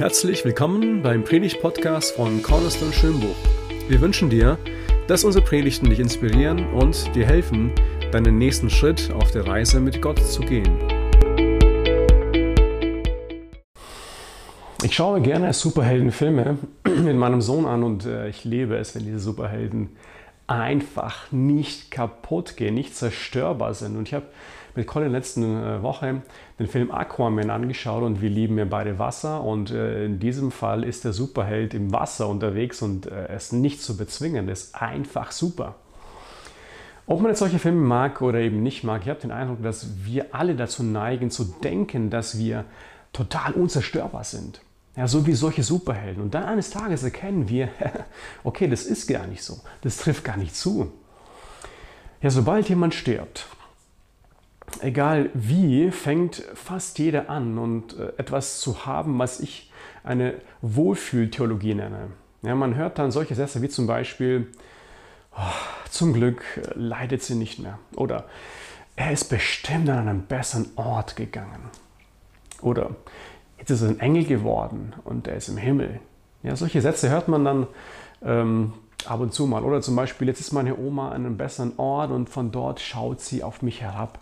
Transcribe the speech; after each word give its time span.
Herzlich 0.00 0.46
willkommen 0.46 1.02
beim 1.02 1.24
Predigt-Podcast 1.24 2.16
von 2.16 2.42
Cornerstone 2.42 2.90
Schönbuch. 2.90 3.36
Wir 3.86 4.00
wünschen 4.00 4.30
dir, 4.30 4.56
dass 5.08 5.24
unsere 5.24 5.44
Predigten 5.44 5.90
dich 5.90 6.00
inspirieren 6.00 6.72
und 6.72 7.14
dir 7.14 7.26
helfen, 7.26 7.70
deinen 8.10 8.38
nächsten 8.38 8.70
Schritt 8.70 9.12
auf 9.12 9.30
der 9.30 9.46
Reise 9.46 9.78
mit 9.78 10.00
Gott 10.00 10.18
zu 10.18 10.40
gehen. 10.40 10.74
Ich 14.82 14.94
schaue 14.94 15.20
gerne 15.20 15.52
Superheldenfilme 15.52 16.56
mit 17.04 17.16
meinem 17.16 17.42
Sohn 17.42 17.66
an 17.66 17.82
und 17.82 18.06
äh, 18.06 18.30
ich 18.30 18.46
liebe 18.46 18.78
es, 18.78 18.94
wenn 18.94 19.04
diese 19.04 19.18
Superhelden 19.18 19.98
einfach 20.46 21.30
nicht 21.30 21.90
kaputt 21.90 22.56
gehen, 22.56 22.72
nicht 22.72 22.96
zerstörbar 22.96 23.74
sind. 23.74 23.98
Und 23.98 24.08
ich 24.08 24.14
habe 24.14 24.28
mit 24.74 24.86
Colin 24.86 25.12
letzte 25.12 25.40
äh, 25.40 25.82
Woche 25.82 26.22
den 26.58 26.66
Film 26.66 26.90
Aquaman 26.90 27.50
angeschaut 27.50 28.02
und 28.02 28.20
wir 28.20 28.30
lieben 28.30 28.58
ja 28.58 28.64
beide 28.64 28.98
Wasser 28.98 29.42
und 29.42 29.70
äh, 29.70 30.04
in 30.04 30.18
diesem 30.18 30.50
Fall 30.50 30.84
ist 30.84 31.04
der 31.04 31.12
Superheld 31.12 31.74
im 31.74 31.92
Wasser 31.92 32.28
unterwegs 32.28 32.82
und 32.82 33.06
äh, 33.06 33.34
ist 33.34 33.52
nicht 33.52 33.82
zu 33.82 33.96
bezwingen, 33.96 34.46
er 34.48 34.52
ist 34.52 34.80
einfach 34.80 35.32
super. 35.32 35.76
Ob 37.06 37.20
man 37.20 37.30
jetzt 37.30 37.40
solche 37.40 37.58
Filme 37.58 37.80
mag 37.80 38.22
oder 38.22 38.38
eben 38.38 38.62
nicht 38.62 38.84
mag, 38.84 39.02
ich 39.02 39.08
habe 39.08 39.20
den 39.20 39.32
Eindruck, 39.32 39.62
dass 39.62 40.04
wir 40.04 40.34
alle 40.34 40.54
dazu 40.54 40.84
neigen 40.84 41.30
zu 41.30 41.44
denken, 41.44 42.08
dass 42.08 42.38
wir 42.38 42.64
total 43.12 43.52
unzerstörbar 43.54 44.22
sind. 44.22 44.60
Ja, 44.96 45.08
so 45.08 45.26
wie 45.26 45.34
solche 45.34 45.62
Superhelden. 45.62 46.22
Und 46.22 46.34
dann 46.34 46.44
eines 46.44 46.70
Tages 46.70 47.02
erkennen 47.02 47.48
wir, 47.48 47.68
okay, 48.44 48.68
das 48.68 48.84
ist 48.84 49.08
gar 49.08 49.26
nicht 49.26 49.42
so. 49.42 49.60
Das 49.82 49.96
trifft 49.96 50.24
gar 50.24 50.36
nicht 50.36 50.54
zu. 50.54 50.92
Ja, 52.22 52.30
sobald 52.30 52.68
jemand 52.68 52.94
stirbt, 52.94 53.46
egal 54.80 55.30
wie, 55.34 55.90
fängt 55.90 56.36
fast 56.54 56.98
jeder 56.98 57.28
an 57.30 57.58
und 57.58 57.98
äh, 57.98 58.12
etwas 58.16 58.60
zu 58.60 58.86
haben, 58.86 59.18
was 59.18 59.40
ich 59.40 59.70
eine 60.04 60.34
Wohlfühltheologie 60.62 61.74
nenne. 61.74 62.08
Ja, 62.42 62.54
man 62.54 62.74
hört 62.74 62.98
dann 62.98 63.10
solche 63.10 63.34
Sätze 63.34 63.60
wie 63.62 63.68
zum 63.68 63.86
Beispiel, 63.86 64.46
oh, 65.36 65.88
zum 65.90 66.14
Glück 66.14 66.42
leidet 66.74 67.22
sie 67.22 67.34
nicht 67.34 67.58
mehr. 67.58 67.78
Oder 67.96 68.24
er 68.96 69.12
ist 69.12 69.24
bestimmt 69.24 69.88
an 69.90 70.08
einen 70.08 70.26
besseren 70.26 70.68
Ort 70.76 71.16
gegangen. 71.16 71.70
Oder 72.62 72.90
jetzt 73.58 73.70
ist 73.70 73.82
er 73.82 73.88
ein 73.88 74.00
Engel 74.00 74.24
geworden 74.24 74.94
und 75.04 75.28
er 75.28 75.36
ist 75.36 75.48
im 75.48 75.56
Himmel. 75.56 76.00
Ja, 76.42 76.56
solche 76.56 76.80
Sätze 76.80 77.10
hört 77.10 77.28
man 77.28 77.44
dann 77.44 77.66
ähm, 78.22 78.72
ab 79.06 79.20
und 79.20 79.34
zu 79.34 79.46
mal. 79.46 79.64
Oder 79.64 79.82
zum 79.82 79.96
Beispiel, 79.96 80.28
jetzt 80.28 80.40
ist 80.40 80.52
meine 80.52 80.76
Oma 80.78 81.08
an 81.08 81.26
einem 81.26 81.36
besseren 81.36 81.78
Ort 81.78 82.10
und 82.10 82.30
von 82.30 82.50
dort 82.52 82.80
schaut 82.80 83.20
sie 83.20 83.42
auf 83.42 83.62
mich 83.62 83.82
herab. 83.82 84.18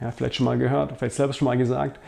Ja, 0.00 0.10
vielleicht 0.10 0.34
schon 0.36 0.46
mal 0.46 0.58
gehört, 0.58 0.96
vielleicht 0.98 1.14
selbst 1.14 1.36
schon 1.36 1.46
mal 1.46 1.56
gesagt. 1.56 2.00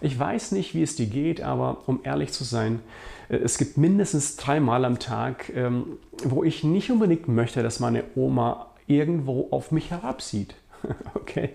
Ich 0.00 0.18
weiß 0.18 0.52
nicht, 0.52 0.74
wie 0.74 0.82
es 0.82 0.96
dir 0.96 1.06
geht, 1.06 1.42
aber 1.42 1.78
um 1.86 2.00
ehrlich 2.04 2.32
zu 2.32 2.44
sein, 2.44 2.80
äh, 3.28 3.36
es 3.36 3.58
gibt 3.58 3.76
mindestens 3.76 4.36
dreimal 4.36 4.84
am 4.84 4.98
Tag, 4.98 5.50
ähm, 5.54 5.98
wo 6.24 6.44
ich 6.44 6.64
nicht 6.64 6.90
unbedingt 6.90 7.28
möchte, 7.28 7.62
dass 7.62 7.80
meine 7.80 8.04
Oma 8.14 8.66
irgendwo 8.86 9.48
auf 9.50 9.72
mich 9.72 9.90
herabsieht. 9.90 10.54
okay? 11.14 11.50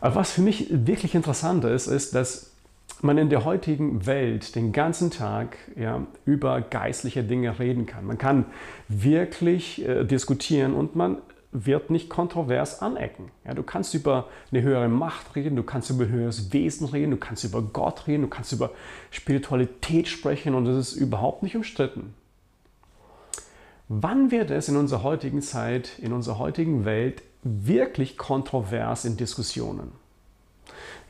Aber 0.00 0.16
was 0.16 0.32
für 0.32 0.42
mich 0.42 0.66
wirklich 0.70 1.14
interessant 1.14 1.64
ist, 1.64 1.86
ist, 1.86 2.14
dass 2.14 2.52
man 3.02 3.18
in 3.18 3.30
der 3.30 3.44
heutigen 3.44 4.06
Welt 4.06 4.54
den 4.54 4.72
ganzen 4.72 5.10
Tag 5.10 5.56
ja, 5.76 6.06
über 6.24 6.60
geistliche 6.60 7.22
Dinge 7.22 7.58
reden 7.58 7.86
kann. 7.86 8.04
Man 8.06 8.18
kann 8.18 8.46
wirklich 8.88 9.86
äh, 9.86 10.04
diskutieren 10.04 10.74
und 10.74 10.94
man 10.94 11.18
wird 11.52 11.90
nicht 11.90 12.08
kontrovers 12.08 12.80
anecken. 12.80 13.30
Ja, 13.44 13.52
du 13.52 13.62
kannst 13.62 13.92
über 13.92 14.28
eine 14.50 14.62
höhere 14.62 14.88
Macht 14.88 15.36
reden, 15.36 15.54
du 15.54 15.62
kannst 15.62 15.90
über 15.90 16.04
ein 16.04 16.10
höheres 16.10 16.52
Wesen 16.52 16.86
reden, 16.88 17.10
du 17.10 17.18
kannst 17.18 17.44
über 17.44 17.60
Gott 17.60 18.06
reden, 18.06 18.22
du 18.22 18.28
kannst 18.28 18.52
über 18.52 18.70
Spiritualität 19.10 20.08
sprechen 20.08 20.54
und 20.54 20.64
das 20.64 20.76
ist 20.76 20.96
überhaupt 20.96 21.42
nicht 21.42 21.54
umstritten. 21.54 22.14
Wann 23.88 24.30
wird 24.30 24.50
es 24.50 24.70
in 24.70 24.76
unserer 24.76 25.02
heutigen 25.02 25.42
Zeit, 25.42 25.98
in 25.98 26.14
unserer 26.14 26.38
heutigen 26.38 26.86
Welt 26.86 27.22
wirklich 27.42 28.16
kontrovers 28.16 29.04
in 29.04 29.18
Diskussionen? 29.18 29.92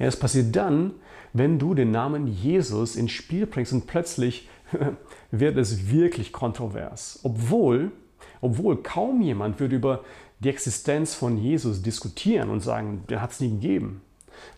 Ja, 0.01 0.07
es 0.07 0.19
passiert 0.19 0.57
dann, 0.57 0.93
wenn 1.33 1.61
du 1.61 1.75
den 1.75 1.93
Namen 1.93 2.27
Jesus 2.27 2.97
ins 2.97 3.13
Spiel 3.13 3.47
bringst 3.47 3.73
und 3.73 3.87
plötzlich 3.87 4.49
wird 5.31 5.57
es 5.57 5.91
wirklich 5.93 6.33
kontrovers. 6.33 7.21
Obwohl, 7.23 7.93
obwohl 8.41 8.83
kaum 8.83 9.23
jemand 9.23 9.61
würde 9.61 9.77
über 9.77 10.05
die 10.43 10.49
Existenz 10.49 11.15
von 11.15 11.39
Jesus 11.39 11.83
diskutieren 11.83 12.51
und 12.51 12.61
sagen, 12.61 13.05
den 13.09 13.21
hat 13.21 13.31
es 13.33 13.41
nie 13.41 13.51
gegeben. 13.51 14.03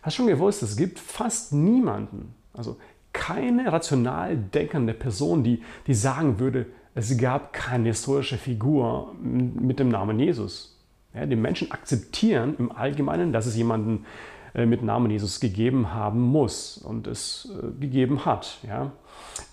Hast 0.01 0.15
schon 0.15 0.27
gewusst, 0.27 0.63
es 0.63 0.77
gibt 0.77 0.99
fast 0.99 1.53
niemanden, 1.53 2.33
also 2.53 2.77
keine 3.13 3.71
rational 3.71 4.35
denkende 4.35 4.93
Person, 4.93 5.43
die, 5.43 5.61
die 5.87 5.93
sagen 5.93 6.39
würde, 6.39 6.65
es 6.95 7.17
gab 7.17 7.53
keine 7.53 7.89
historische 7.89 8.37
Figur 8.37 9.13
mit 9.21 9.79
dem 9.79 9.89
Namen 9.89 10.19
Jesus. 10.19 10.77
Ja, 11.13 11.25
die 11.25 11.35
Menschen 11.35 11.71
akzeptieren 11.71 12.55
im 12.57 12.71
Allgemeinen, 12.71 13.31
dass 13.31 13.45
es 13.45 13.55
jemanden 13.55 14.05
mit 14.65 14.81
Namen 14.83 15.11
Jesus 15.11 15.39
gegeben 15.39 15.93
haben 15.93 16.21
muss 16.21 16.77
und 16.77 17.07
es 17.07 17.49
äh, 17.51 17.79
gegeben 17.79 18.25
hat. 18.25 18.59
Ja. 18.67 18.91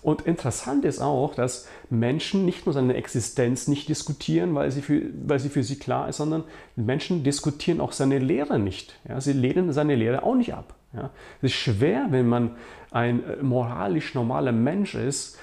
Und 0.01 0.21
interessant 0.21 0.85
ist 0.85 1.01
auch, 1.01 1.35
dass 1.35 1.67
Menschen 1.89 2.45
nicht 2.45 2.65
nur 2.65 2.73
seine 2.73 2.93
Existenz 2.93 3.67
nicht 3.67 3.89
diskutieren, 3.89 4.55
weil 4.55 4.71
sie 4.71 4.81
für, 4.81 5.01
weil 5.25 5.39
sie, 5.39 5.49
für 5.49 5.63
sie 5.63 5.77
klar 5.77 6.07
ist, 6.07 6.17
sondern 6.17 6.45
Menschen 6.75 7.23
diskutieren 7.23 7.81
auch 7.81 7.91
seine 7.91 8.19
Lehre 8.19 8.59
nicht. 8.59 8.97
Ja. 9.07 9.19
Sie 9.19 9.33
lehnen 9.33 9.73
seine 9.73 9.95
Lehre 9.95 10.23
auch 10.23 10.35
nicht 10.35 10.53
ab. 10.53 10.75
Ja. 10.93 11.09
Es 11.41 11.51
ist 11.51 11.57
schwer, 11.57 12.07
wenn 12.11 12.27
man 12.29 12.55
ein 12.91 13.23
äh, 13.25 13.43
moralisch 13.43 14.13
normaler 14.15 14.51
Mensch 14.51 14.95
ist, 14.95 15.37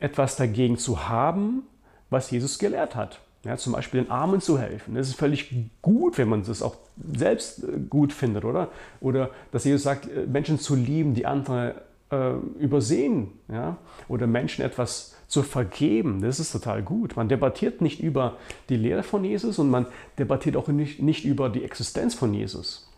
etwas 0.00 0.36
dagegen 0.36 0.78
zu 0.78 1.08
haben, 1.08 1.64
was 2.08 2.30
Jesus 2.30 2.58
gelehrt 2.58 2.94
hat. 2.94 3.20
Ja, 3.46 3.56
zum 3.56 3.72
Beispiel 3.72 4.02
den 4.02 4.10
Armen 4.10 4.40
zu 4.40 4.58
helfen. 4.58 4.94
Das 4.94 5.08
ist 5.08 5.16
völlig 5.16 5.54
gut, 5.82 6.18
wenn 6.18 6.28
man 6.28 6.44
das 6.44 6.62
auch 6.62 6.76
selbst 7.14 7.64
äh, 7.64 7.78
gut 7.88 8.12
findet, 8.12 8.44
oder? 8.44 8.68
Oder 9.00 9.30
dass 9.52 9.64
Jesus 9.64 9.82
sagt, 9.82 10.08
äh, 10.08 10.26
Menschen 10.26 10.58
zu 10.58 10.74
lieben, 10.74 11.14
die 11.14 11.26
andere 11.26 11.76
äh, 12.10 12.32
übersehen. 12.58 13.28
Ja? 13.48 13.76
Oder 14.08 14.26
Menschen 14.26 14.64
etwas 14.64 15.14
zu 15.28 15.42
vergeben. 15.42 16.20
Das 16.20 16.40
ist 16.40 16.52
total 16.52 16.82
gut. 16.82 17.16
Man 17.16 17.28
debattiert 17.28 17.80
nicht 17.80 18.00
über 18.00 18.36
die 18.68 18.76
Lehre 18.76 19.02
von 19.02 19.24
Jesus 19.24 19.58
und 19.58 19.70
man 19.70 19.86
debattiert 20.18 20.56
auch 20.56 20.68
nicht, 20.68 21.02
nicht 21.02 21.24
über 21.24 21.48
die 21.48 21.64
Existenz 21.64 22.14
von 22.14 22.32
Jesus. 22.32 22.88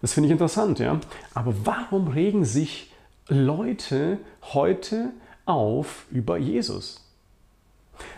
Das 0.00 0.12
finde 0.12 0.28
ich 0.28 0.32
interessant, 0.32 0.78
ja. 0.78 1.00
Aber 1.34 1.54
warum 1.64 2.08
regen 2.08 2.44
sich 2.44 2.92
Leute 3.28 4.18
heute 4.54 5.10
auf 5.44 6.06
über 6.10 6.38
Jesus? 6.38 7.07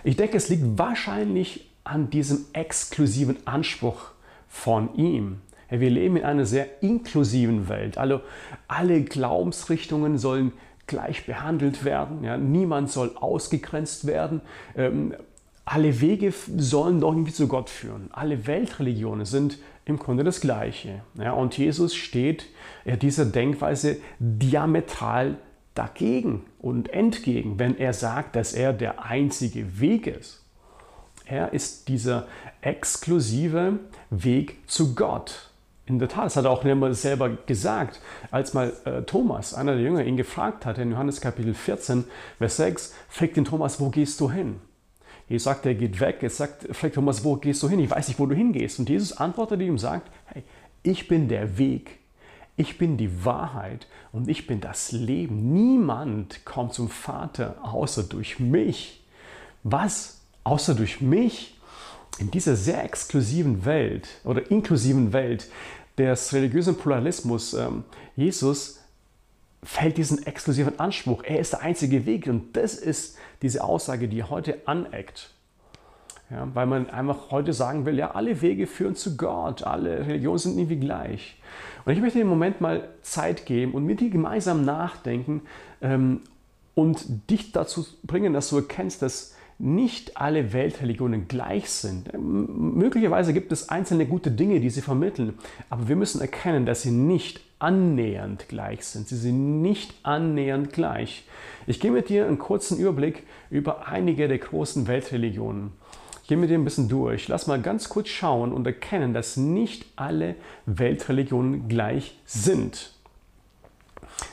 Ich 0.04 0.16
denke, 0.16 0.36
es 0.36 0.48
liegt 0.48 0.78
wahrscheinlich 0.78 1.70
an 1.84 2.10
diesem 2.10 2.46
exklusiven 2.52 3.36
Anspruch 3.46 4.10
von 4.48 4.94
ihm. 4.94 5.40
Wir 5.68 5.90
leben 5.90 6.16
in 6.16 6.24
einer 6.24 6.46
sehr 6.46 6.82
inklusiven 6.82 7.68
Welt. 7.68 7.96
Alle, 7.96 8.22
alle 8.66 9.02
Glaubensrichtungen 9.02 10.18
sollen 10.18 10.52
gleich 10.86 11.26
behandelt 11.26 11.84
werden. 11.84 12.24
Ja, 12.24 12.36
niemand 12.36 12.90
soll 12.90 13.16
ausgegrenzt 13.16 14.06
werden. 14.06 14.40
Ähm, 14.76 15.14
alle 15.64 16.00
Wege 16.00 16.32
sollen 16.56 17.00
doch 17.00 17.12
irgendwie 17.12 17.32
zu 17.32 17.46
Gott 17.46 17.70
führen. 17.70 18.08
Alle 18.10 18.48
Weltreligionen 18.48 19.24
sind 19.24 19.58
im 19.84 20.00
Grunde 20.00 20.24
das 20.24 20.40
Gleiche. 20.40 21.02
Ja, 21.14 21.32
und 21.32 21.56
Jesus 21.56 21.94
steht 21.94 22.46
dieser 22.84 23.24
Denkweise 23.24 23.98
diametral 24.18 25.36
dagegen 25.74 26.44
und 26.60 26.92
entgegen, 26.92 27.58
wenn 27.58 27.78
er 27.78 27.92
sagt, 27.92 28.36
dass 28.36 28.52
er 28.52 28.72
der 28.72 29.04
einzige 29.04 29.80
Weg 29.80 30.06
ist. 30.06 30.44
Er 31.24 31.52
ist 31.52 31.88
dieser 31.88 32.26
exklusive 32.60 33.78
Weg 34.10 34.68
zu 34.68 34.94
Gott. 34.94 35.50
In 35.86 35.98
der 35.98 36.08
Tat, 36.08 36.26
das 36.26 36.36
hat 36.36 36.44
er 36.44 36.50
auch 36.50 36.64
selber 36.92 37.30
gesagt, 37.30 38.00
als 38.30 38.52
mal 38.52 38.72
äh, 38.84 39.02
Thomas, 39.02 39.54
einer 39.54 39.74
der 39.74 39.82
Jünger, 39.82 40.04
ihn 40.04 40.16
gefragt 40.16 40.66
hat, 40.66 40.78
in 40.78 40.92
Johannes 40.92 41.20
Kapitel 41.20 41.54
14, 41.54 42.04
Vers 42.38 42.56
6, 42.58 42.94
fragt 43.08 43.36
den 43.36 43.44
Thomas, 43.44 43.80
wo 43.80 43.88
gehst 43.88 44.20
du 44.20 44.30
hin? 44.30 44.60
Jesus 45.28 45.44
sagt, 45.44 45.64
er 45.64 45.74
geht 45.74 46.00
weg. 46.00 46.18
Er 46.22 46.30
sagt, 46.30 46.74
fragt 46.74 46.96
Thomas, 46.96 47.22
wo 47.22 47.36
gehst 47.36 47.62
du 47.62 47.68
hin? 47.68 47.78
Ich 47.78 47.90
weiß 47.90 48.08
nicht, 48.08 48.18
wo 48.18 48.26
du 48.26 48.34
hingehst. 48.34 48.80
Und 48.80 48.88
Jesus 48.88 49.16
antwortet 49.16 49.60
ihm 49.60 49.70
und 49.70 49.78
sagt, 49.78 50.10
hey, 50.26 50.42
ich 50.82 51.06
bin 51.06 51.28
der 51.28 51.56
Weg, 51.56 51.99
ich 52.56 52.78
bin 52.78 52.96
die 52.96 53.24
Wahrheit 53.24 53.86
und 54.12 54.28
ich 54.28 54.46
bin 54.46 54.60
das 54.60 54.92
Leben. 54.92 55.52
Niemand 55.52 56.44
kommt 56.44 56.74
zum 56.74 56.88
Vater 56.88 57.56
außer 57.62 58.02
durch 58.02 58.38
mich. 58.38 59.02
Was? 59.62 60.20
Außer 60.44 60.74
durch 60.74 61.00
mich? 61.00 61.58
In 62.18 62.30
dieser 62.30 62.56
sehr 62.56 62.84
exklusiven 62.84 63.64
Welt 63.64 64.08
oder 64.24 64.50
inklusiven 64.50 65.12
Welt 65.12 65.48
des 65.96 66.32
religiösen 66.32 66.76
Pluralismus, 66.76 67.54
ähm, 67.54 67.84
Jesus 68.16 68.80
fällt 69.62 69.96
diesen 69.98 70.26
exklusiven 70.26 70.78
Anspruch. 70.78 71.22
Er 71.24 71.38
ist 71.38 71.52
der 71.52 71.62
einzige 71.62 72.06
Weg 72.06 72.26
und 72.26 72.56
das 72.56 72.74
ist 72.74 73.16
diese 73.42 73.62
Aussage, 73.64 74.08
die 74.08 74.22
heute 74.22 74.66
aneckt. 74.66 75.34
Ja, 76.30 76.48
weil 76.54 76.66
man 76.66 76.88
einfach 76.90 77.32
heute 77.32 77.52
sagen 77.52 77.86
will, 77.86 77.98
ja, 77.98 78.12
alle 78.12 78.40
Wege 78.40 78.68
führen 78.68 78.94
zu 78.94 79.16
Gott, 79.16 79.64
alle 79.64 80.06
Religionen 80.06 80.38
sind 80.38 80.58
irgendwie 80.58 80.78
gleich. 80.78 81.36
Und 81.84 81.92
ich 81.92 82.00
möchte 82.00 82.20
im 82.20 82.28
Moment 82.28 82.60
mal 82.60 82.88
Zeit 83.02 83.46
geben 83.46 83.72
und 83.72 83.84
mit 83.84 84.00
dir 84.00 84.10
gemeinsam 84.10 84.64
nachdenken 84.64 85.42
ähm, 85.82 86.20
und 86.74 87.30
dich 87.30 87.50
dazu 87.50 87.84
bringen, 88.04 88.32
dass 88.32 88.48
du 88.50 88.56
erkennst, 88.58 89.02
dass 89.02 89.34
nicht 89.58 90.16
alle 90.16 90.52
Weltreligionen 90.52 91.26
gleich 91.26 91.68
sind. 91.68 92.14
Ähm, 92.14 92.74
möglicherweise 92.76 93.32
gibt 93.32 93.50
es 93.50 93.68
einzelne 93.68 94.06
gute 94.06 94.30
Dinge, 94.30 94.60
die 94.60 94.70
sie 94.70 94.82
vermitteln, 94.82 95.38
aber 95.68 95.88
wir 95.88 95.96
müssen 95.96 96.20
erkennen, 96.20 96.64
dass 96.64 96.82
sie 96.82 96.92
nicht 96.92 97.40
annähernd 97.58 98.48
gleich 98.48 98.84
sind. 98.86 99.08
Sie 99.08 99.16
sind 99.16 99.62
nicht 99.62 99.94
annähernd 100.02 100.72
gleich. 100.72 101.24
Ich 101.66 101.80
gehe 101.80 101.90
mit 101.90 102.08
dir 102.08 102.26
einen 102.26 102.38
kurzen 102.38 102.78
Überblick 102.78 103.24
über 103.50 103.88
einige 103.88 104.28
der 104.28 104.38
großen 104.38 104.86
Weltreligionen. 104.86 105.72
Ich 106.30 106.32
gehe 106.32 106.38
mit 106.38 106.48
dir 106.48 106.58
ein 106.58 106.64
bisschen 106.64 106.88
durch. 106.88 107.26
Lass 107.26 107.48
mal 107.48 107.60
ganz 107.60 107.88
kurz 107.88 108.08
schauen 108.08 108.52
und 108.52 108.64
erkennen, 108.64 109.12
dass 109.12 109.36
nicht 109.36 109.84
alle 109.96 110.36
Weltreligionen 110.64 111.66
gleich 111.66 112.20
sind. 112.24 112.92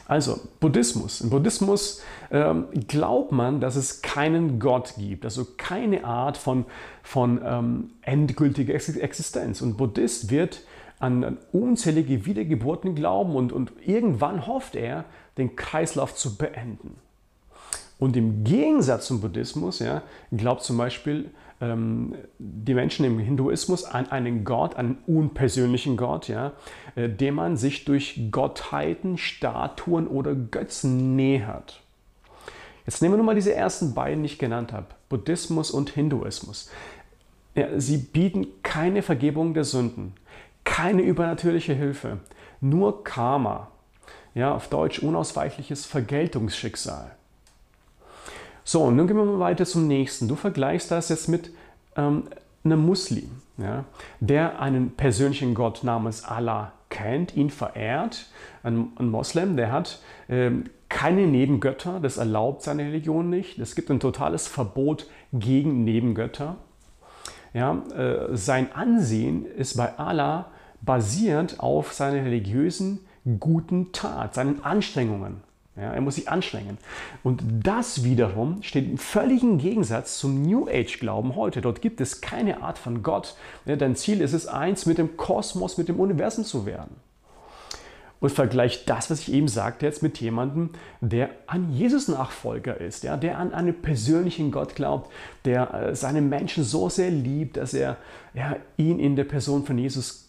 Also 0.07 0.39
Buddhismus. 0.59 1.21
Im 1.21 1.31
Buddhismus 1.31 2.03
ähm, 2.29 2.65
glaubt 2.88 3.31
man, 3.31 3.61
dass 3.61 3.75
es 3.75 4.03
keinen 4.03 4.59
Gott 4.59 4.94
gibt, 4.99 5.25
also 5.25 5.47
keine 5.57 6.03
Art 6.03 6.38
von, 6.38 6.65
von 7.01 7.41
ähm, 7.44 7.89
endgültiger 8.03 8.75
Existenz. 8.75 9.63
Und 9.63 9.77
Buddhist 9.77 10.29
wird 10.29 10.61
an, 10.99 11.23
an 11.23 11.38
unzählige 11.51 12.27
Wiedergeburten 12.27 12.94
glauben 12.94 13.35
und, 13.35 13.51
und 13.51 13.71
irgendwann 13.83 14.45
hofft 14.45 14.75
er, 14.75 15.05
den 15.39 15.55
Kreislauf 15.55 16.13
zu 16.13 16.38
beenden. 16.38 16.97
Und 17.97 18.15
im 18.15 18.44
Gegensatz 18.44 19.07
zum 19.07 19.21
Buddhismus 19.21 19.79
ja, 19.79 20.03
glaubt 20.31 20.61
zum 20.61 20.77
Beispiel 20.77 21.31
die 21.59 22.74
Menschen 22.74 23.04
im 23.06 23.18
Hinduismus 23.18 23.83
an 23.83 24.12
einen 24.12 24.44
Gott, 24.44 24.75
einen 24.75 25.00
unpersönlichen 25.07 25.98
Gott, 25.98 26.27
ja, 26.27 26.54
äh, 26.95 27.09
dem 27.09 27.36
man 27.36 27.57
sich 27.57 27.83
durch 27.83 28.30
Gottheiten, 28.31 29.18
Statuen 29.18 30.07
oder 30.07 30.36
Götzen 30.36 31.15
nähert. 31.15 31.81
Jetzt 32.86 33.01
nehmen 33.01 33.13
wir 33.13 33.18
nur 33.18 33.25
mal 33.25 33.36
diese 33.36 33.56
ersten 33.56 33.95
beiden, 33.95 34.24
die 34.24 34.27
ich 34.27 34.39
genannt 34.39 34.71
habe, 34.71 34.86
Buddhismus 35.09 35.71
und 35.71 35.89
Hinduismus. 35.89 36.69
Ja, 37.56 37.80
sie 37.80 37.98
bieten 37.98 38.48
keine 38.62 39.01
Vergebung 39.01 39.56
der 39.56 39.63
Sünden, 39.63 40.13
keine 40.63 41.01
übernatürliche 41.01 41.74
Hilfe, 41.74 42.19
nur 42.62 43.04
Karma. 43.04 43.71
Ja, 44.36 44.54
auf 44.54 44.69
Deutsch 44.69 45.00
unausweichliches 45.00 45.88
Vergeltungsschicksal. 45.88 47.16
So, 48.69 48.83
und 48.83 48.97
nun 48.97 49.07
gehen 49.07 49.15
wir 49.15 49.23
mal 49.23 49.39
weiter 49.39 49.63
zum 49.63 49.87
nächsten. 49.87 50.27
Du 50.27 50.35
vergleichst 50.35 50.91
das 50.91 51.07
jetzt 51.07 51.29
mit 51.29 51.51
ähm, 51.95 52.23
einem 52.65 52.85
Muslim, 52.85 53.29
ja, 53.57 53.85
der 54.19 54.59
einen 54.59 54.91
persönlichen 54.91 55.53
Gott 55.53 55.85
namens 55.85 56.25
Allah 56.25 56.73
kennt, 56.89 57.37
ihn 57.37 57.49
verehrt. 57.49 58.25
Ein, 58.63 58.89
ein 58.97 59.07
Moslem, 59.07 59.55
der 59.55 59.71
hat 59.71 60.01
ähm, 60.27 60.65
keine 60.89 61.27
Nebengötter, 61.27 62.01
das 62.01 62.17
erlaubt 62.17 62.61
seine 62.61 62.83
Religion 62.83 63.29
nicht. 63.29 63.57
Es 63.57 63.73
gibt 63.73 63.89
ein 63.89 64.01
totales 64.01 64.49
Verbot 64.49 65.07
gegen 65.31 65.85
Nebengötter. 65.85 66.57
Ja, 67.53 67.81
äh, 67.95 68.35
sein 68.35 68.73
Ansehen 68.73 69.45
ist 69.45 69.77
bei 69.77 69.97
Allah 69.97 70.47
basierend 70.81 71.61
auf 71.61 71.93
seiner 71.93 72.25
religiösen 72.25 72.99
guten 73.39 73.93
Tat, 73.93 74.35
seinen 74.35 74.61
Anstrengungen. 74.65 75.46
Ja, 75.77 75.94
er 75.94 76.01
muss 76.01 76.15
sich 76.15 76.27
anstrengen. 76.27 76.79
Und 77.24 77.44
das 77.63 78.03
wiederum 78.03 78.63
steht 78.63 78.89
im 78.89 78.97
völligen 78.97 79.59
Gegensatz 79.59 80.18
zum 80.18 80.41
New 80.41 80.68
Age-Glauben 80.68 81.35
heute. 81.35 81.62
Dort 81.62 81.81
gibt 81.81 82.01
es 82.01 82.19
keine 82.19 82.63
Art 82.63 82.79
von 82.79 83.03
Gott. 83.03 83.35
Dein 83.65 83.95
Ziel 83.95 84.21
ist 84.21 84.33
es, 84.33 84.47
eins 84.47 84.88
mit 84.88 84.97
dem 84.97 85.18
Kosmos, 85.18 85.77
mit 85.77 85.88
dem 85.88 86.00
Universum 86.00 86.45
zu 86.45 86.65
werden. 86.65 86.95
Und 88.19 88.31
vergleicht 88.31 88.89
das, 88.89 89.12
was 89.12 89.19
ich 89.19 89.31
eben 89.31 89.47
sagte, 89.47 89.85
jetzt 89.85 90.01
mit 90.01 90.19
jemandem, 90.19 90.71
der 91.01 91.29
ein 91.45 91.71
Jesus-Nachfolger 91.71 92.81
ist, 92.81 93.03
ja, 93.03 93.15
der 93.15 93.38
an 93.38 93.53
einen 93.53 93.80
persönlichen 93.80 94.50
Gott 94.50 94.73
glaubt, 94.73 95.12
der 95.45 95.71
äh, 95.73 95.95
seine 95.95 96.21
Menschen 96.21 96.63
so 96.63 96.89
sehr 96.89 97.12
liebt, 97.12 97.57
dass 97.57 97.75
er 97.75 97.97
ja, 98.33 98.56
ihn 98.77 98.97
in 98.97 99.15
der 99.15 99.25
Person 99.25 99.65
von 99.65 99.77
Jesus 99.77 100.27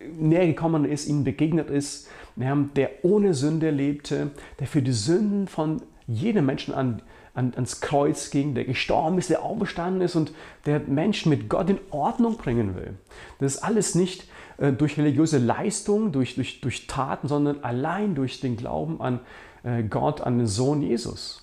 näher 0.00 0.46
gekommen 0.46 0.86
ist, 0.86 1.06
ihnen 1.06 1.24
begegnet 1.24 1.68
ist, 1.68 2.08
der 2.36 2.90
ohne 3.02 3.34
Sünde 3.34 3.70
lebte, 3.70 4.30
der 4.60 4.66
für 4.66 4.82
die 4.82 4.92
Sünden 4.92 5.48
von 5.48 5.82
jedem 6.06 6.46
Menschen 6.46 6.74
an, 6.74 7.02
an, 7.34 7.52
ans 7.54 7.80
Kreuz 7.80 8.30
ging, 8.30 8.54
der 8.54 8.64
gestorben 8.64 9.18
ist, 9.18 9.30
der 9.30 9.42
auferstanden 9.42 10.02
ist 10.02 10.16
und 10.16 10.32
der 10.66 10.80
Menschen 10.80 11.30
mit 11.30 11.48
Gott 11.48 11.70
in 11.70 11.78
Ordnung 11.90 12.36
bringen 12.36 12.76
will. 12.76 12.94
Das 13.38 13.56
ist 13.56 13.62
alles 13.62 13.94
nicht 13.94 14.28
äh, 14.58 14.72
durch 14.72 14.98
religiöse 14.98 15.38
Leistung, 15.38 16.12
durch, 16.12 16.34
durch, 16.34 16.60
durch 16.60 16.86
Taten, 16.86 17.28
sondern 17.28 17.62
allein 17.64 18.14
durch 18.14 18.40
den 18.40 18.56
Glauben 18.56 19.00
an 19.00 19.20
äh, 19.64 19.82
Gott, 19.82 20.20
an 20.20 20.38
den 20.38 20.46
Sohn 20.46 20.82
Jesus. 20.82 21.42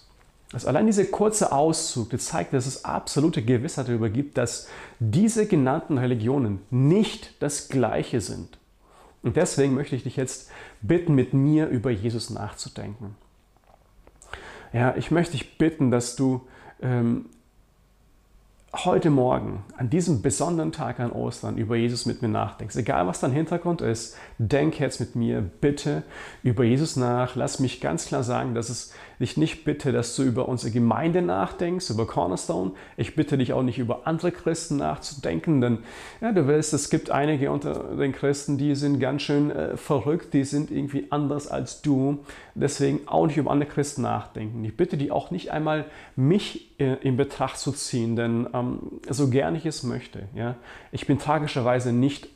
Also 0.53 0.67
allein 0.67 0.85
dieser 0.85 1.05
kurze 1.05 1.51
Auszug 1.51 2.11
der 2.11 2.19
zeigt, 2.19 2.53
dass 2.53 2.67
es 2.67 2.85
absolute 2.85 3.41
Gewissheit 3.41 3.87
darüber 3.87 4.09
gibt, 4.09 4.37
dass 4.37 4.67
diese 4.99 5.47
genannten 5.47 5.97
Religionen 5.97 6.59
nicht 6.69 7.33
das 7.41 7.69
Gleiche 7.69 8.21
sind. 8.21 8.59
Und 9.23 9.37
deswegen 9.37 9.73
möchte 9.73 9.95
ich 9.95 10.03
dich 10.03 10.17
jetzt 10.17 10.51
bitten, 10.81 11.15
mit 11.15 11.33
mir 11.33 11.67
über 11.67 11.89
Jesus 11.89 12.29
nachzudenken. 12.29 13.15
Ja, 14.73 14.95
ich 14.95 15.11
möchte 15.11 15.33
dich 15.33 15.57
bitten, 15.57 15.91
dass 15.91 16.15
du 16.15 16.41
ähm, 16.81 17.25
heute 18.73 19.11
Morgen, 19.11 19.63
an 19.77 19.89
diesem 19.91 20.23
besonderen 20.23 20.71
Tag 20.71 20.99
an 20.99 21.11
Ostern, 21.11 21.57
über 21.57 21.75
Jesus 21.75 22.07
mit 22.07 22.23
mir 22.23 22.27
nachdenkst. 22.27 22.75
Egal 22.75 23.05
was 23.05 23.19
dein 23.19 23.31
Hintergrund 23.31 23.81
ist, 23.81 24.17
denk 24.39 24.79
jetzt 24.79 24.99
mit 24.99 25.15
mir 25.15 25.41
bitte 25.41 26.01
über 26.41 26.63
Jesus 26.63 26.95
nach. 26.95 27.35
Lass 27.35 27.59
mich 27.59 27.81
ganz 27.81 28.07
klar 28.07 28.23
sagen, 28.23 28.55
dass 28.55 28.69
es 28.69 28.91
ich 29.23 29.37
nicht 29.37 29.65
bitte, 29.65 29.91
dass 29.91 30.15
du 30.15 30.23
über 30.23 30.47
unsere 30.47 30.71
Gemeinde 30.71 31.21
nachdenkst, 31.21 31.89
über 31.89 32.05
Cornerstone. 32.05 32.71
Ich 32.97 33.15
bitte 33.15 33.37
dich 33.37 33.53
auch 33.53 33.63
nicht 33.63 33.79
über 33.79 34.05
andere 34.05 34.31
Christen 34.31 34.77
nachzudenken, 34.77 35.61
denn 35.61 35.79
ja, 36.21 36.31
du 36.31 36.47
weißt, 36.47 36.73
es 36.73 36.89
gibt 36.89 37.09
einige 37.09 37.51
unter 37.51 37.95
den 37.95 38.11
Christen, 38.11 38.57
die 38.57 38.75
sind 38.75 38.99
ganz 38.99 39.23
schön 39.23 39.51
äh, 39.51 39.77
verrückt, 39.77 40.33
die 40.33 40.43
sind 40.43 40.71
irgendwie 40.71 41.07
anders 41.09 41.47
als 41.47 41.81
du. 41.81 42.19
Deswegen 42.55 43.07
auch 43.07 43.25
nicht 43.25 43.37
über 43.37 43.51
andere 43.51 43.69
Christen 43.69 44.03
nachdenken. 44.03 44.63
Ich 44.63 44.77
bitte 44.77 44.97
dich 44.97 45.11
auch 45.11 45.31
nicht 45.31 45.51
einmal, 45.51 45.85
mich 46.15 46.79
äh, 46.79 46.95
in 47.01 47.17
Betracht 47.17 47.57
zu 47.57 47.71
ziehen, 47.71 48.15
denn 48.15 48.47
ähm, 48.53 48.79
so 49.09 49.29
gern 49.29 49.55
ich 49.55 49.65
es 49.65 49.83
möchte. 49.83 50.23
Ja, 50.35 50.55
ich 50.91 51.07
bin 51.07 51.17
tragischerweise 51.17 51.93
nicht 51.93 52.29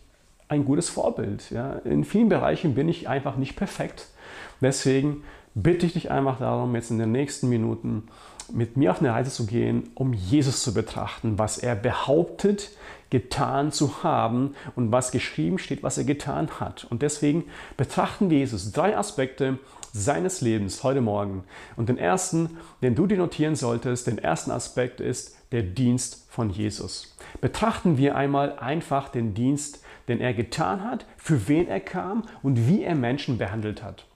ein 0.50 0.66
gutes 0.66 0.90
Vorbild. 0.90 1.52
Ja. 1.52 1.74
In 1.84 2.04
vielen 2.04 2.30
Bereichen 2.30 2.74
bin 2.74 2.88
ich 2.90 3.10
einfach 3.10 3.36
nicht 3.38 3.56
perfekt. 3.56 4.08
Deswegen 4.62 5.24
bitte 5.64 5.86
ich 5.88 5.94
dich 5.94 6.12
einfach 6.12 6.40
darum, 6.40 6.76
jetzt 6.76 6.92
in 6.92 7.00
den 7.00 7.12
nächsten 7.12 7.50
Minuten 7.50 8.04
mit 8.52 8.78
mir 8.78 8.92
auf 8.92 9.00
eine 9.00 9.12
Reise 9.12 9.32
zu 9.32 9.46
gehen, 9.46 9.90
um 9.96 10.14
Jesus 10.14 10.64
zu 10.64 10.74
betrachten, 10.74 11.38
was 11.38 11.58
er 11.58 11.76
behauptet, 11.76 12.72
getan 13.10 13.72
zu 13.72 14.04
haben 14.04 14.56
und 14.76 14.92
was 14.92 15.12
geschrieben 15.12 15.58
steht, 15.58 15.84
was 15.84 15.98
er 15.98 16.04
getan 16.04 16.50
hat. 16.60 16.86
Und 16.90 17.02
deswegen 17.02 17.46
betrachten 17.76 18.30
wir 18.30 18.40
Jesus 18.40 18.72
drei 18.72 18.98
Aspekte 18.98 19.60
seines 19.94 20.42
Lebens 20.42 20.84
heute 20.84 21.02
Morgen. 21.02 21.44
Und 21.76 21.90
den 21.90 21.98
ersten, 21.98 22.58
den 22.82 22.96
du 22.96 23.08
dir 23.08 23.18
notieren 23.18 23.56
solltest, 23.56 24.08
den 24.08 24.18
ersten 24.18 24.52
Aspekt 24.52 25.02
ist 25.02 25.38
der 25.52 25.64
Dienst 25.64 26.28
von 26.30 26.50
Jesus. 26.50 27.16
Betrachten 27.42 27.98
wir 27.98 28.16
einmal 28.16 28.60
einfach 28.60 29.10
den 29.10 29.34
Dienst, 29.34 29.84
den 30.08 30.22
er 30.22 30.34
getan 30.34 30.84
hat, 30.84 31.06
für 31.18 31.48
wen 31.48 31.68
er 31.68 31.80
kam 31.80 32.24
und 32.44 32.68
wie 32.68 32.84
er 32.84 32.96
Menschen 32.96 33.38
behandelt 33.38 33.82
hat. 33.82 34.07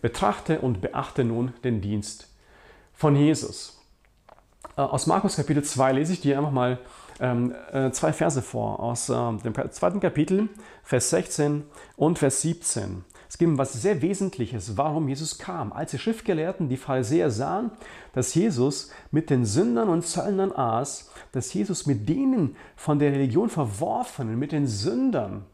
Betrachte 0.00 0.60
und 0.60 0.80
beachte 0.80 1.24
nun 1.24 1.52
den 1.64 1.80
Dienst 1.80 2.28
von 2.92 3.16
Jesus. 3.16 3.80
Äh, 4.76 4.82
aus 4.82 5.06
Markus 5.06 5.36
Kapitel 5.36 5.62
2 5.62 5.92
lese 5.92 6.12
ich 6.12 6.20
dir 6.20 6.38
einfach 6.38 6.52
mal 6.52 6.78
ähm, 7.20 7.54
äh, 7.72 7.90
zwei 7.90 8.12
Verse 8.12 8.40
vor, 8.40 8.80
aus 8.80 9.08
äh, 9.08 9.14
dem 9.14 9.54
zweiten 9.70 10.00
Kapitel, 10.00 10.48
Vers 10.82 11.10
16 11.10 11.64
und 11.96 12.18
Vers 12.18 12.40
17. 12.42 13.04
Es 13.28 13.38
gibt 13.38 13.58
was 13.58 13.74
sehr 13.74 14.02
Wesentliches, 14.02 14.76
warum 14.76 15.08
Jesus 15.08 15.38
kam. 15.38 15.72
Als 15.72 15.92
die 15.92 15.98
Schriftgelehrten, 15.98 16.68
die 16.68 16.76
Pharisäer 16.76 17.30
sahen, 17.30 17.70
dass 18.12 18.34
Jesus 18.34 18.90
mit 19.12 19.30
den 19.30 19.44
Sündern 19.44 19.88
und 19.88 20.04
Zöllnern 20.04 20.50
aß, 20.50 21.12
dass 21.30 21.54
Jesus 21.54 21.86
mit 21.86 22.08
denen 22.08 22.56
von 22.74 22.98
der 22.98 23.12
Religion 23.12 23.48
verworfenen, 23.48 24.36
mit 24.36 24.50
den 24.50 24.66
Sündern, 24.66 25.44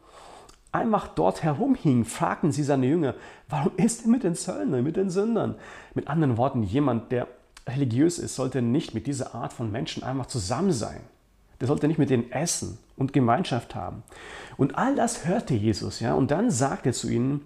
einfach 0.71 1.07
dort 1.07 1.43
herumhing, 1.43 2.05
fragten 2.05 2.51
sie 2.51 2.63
seine 2.63 2.87
Jünger, 2.87 3.15
warum 3.49 3.71
ist 3.77 4.03
er 4.03 4.09
mit 4.09 4.23
den 4.23 4.35
Zöllnern, 4.35 4.83
mit 4.83 4.97
den 4.97 5.09
Sündern? 5.09 5.55
Mit 5.93 6.07
anderen 6.07 6.37
Worten, 6.37 6.63
jemand, 6.63 7.11
der 7.11 7.27
religiös 7.67 8.19
ist, 8.19 8.35
sollte 8.35 8.61
nicht 8.61 8.93
mit 8.93 9.07
dieser 9.07 9.35
Art 9.35 9.53
von 9.53 9.71
Menschen 9.71 10.03
einfach 10.03 10.27
zusammen 10.27 10.71
sein. 10.71 11.01
Der 11.59 11.67
sollte 11.67 11.87
nicht 11.87 11.97
mit 11.97 12.09
denen 12.09 12.31
essen 12.31 12.77
und 12.95 13.13
Gemeinschaft 13.13 13.75
haben. 13.75 14.03
Und 14.57 14.77
all 14.77 14.95
das 14.95 15.25
hörte 15.25 15.53
Jesus, 15.55 15.99
ja, 15.99 16.13
und 16.13 16.31
dann 16.31 16.51
sagte 16.51 16.89
er 16.89 16.93
zu 16.93 17.09
ihnen, 17.09 17.41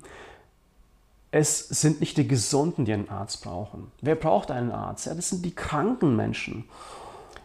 es 1.32 1.60
sind 1.70 2.02
nicht 2.02 2.18
die 2.18 2.28
Gesunden, 2.28 2.84
die 2.84 2.92
einen 2.92 3.10
Arzt 3.10 3.42
brauchen. 3.42 3.90
Wer 4.02 4.16
braucht 4.16 4.52
einen 4.52 4.72
Arzt? 4.72 5.06
Ja, 5.06 5.14
das 5.14 5.30
sind 5.30 5.46
die 5.46 5.56
kranken 5.56 6.18
Menschen. 6.18 6.66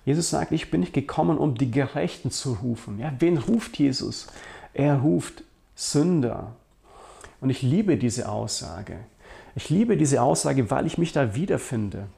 Jesus 0.05 0.31
sagt, 0.31 0.51
ich 0.53 0.71
bin 0.71 0.81
nicht 0.81 0.93
gekommen, 0.93 1.39
um 1.39 1.55
die 1.55 1.71
Gerechten 1.71 2.33
zu 2.33 2.55
rufen. 2.55 2.99
Ja, 2.99 3.13
wen 3.21 3.39
ruft 3.39 3.79
Jesus? 3.79 4.27
Er 4.75 4.99
ruft 4.99 5.45
Sünder. 5.77 6.57
Und 7.41 7.51
ich 7.51 7.63
liebe 7.63 7.97
diese 7.97 8.29
Aussage. 8.29 8.99
Ich 9.55 9.71
liebe 9.71 9.97
diese 9.97 10.21
Aussage, 10.23 10.71
weil 10.71 10.87
ich 10.87 10.99
mich 10.99 11.13
da 11.13 11.37
wiederfinde. 11.37 12.09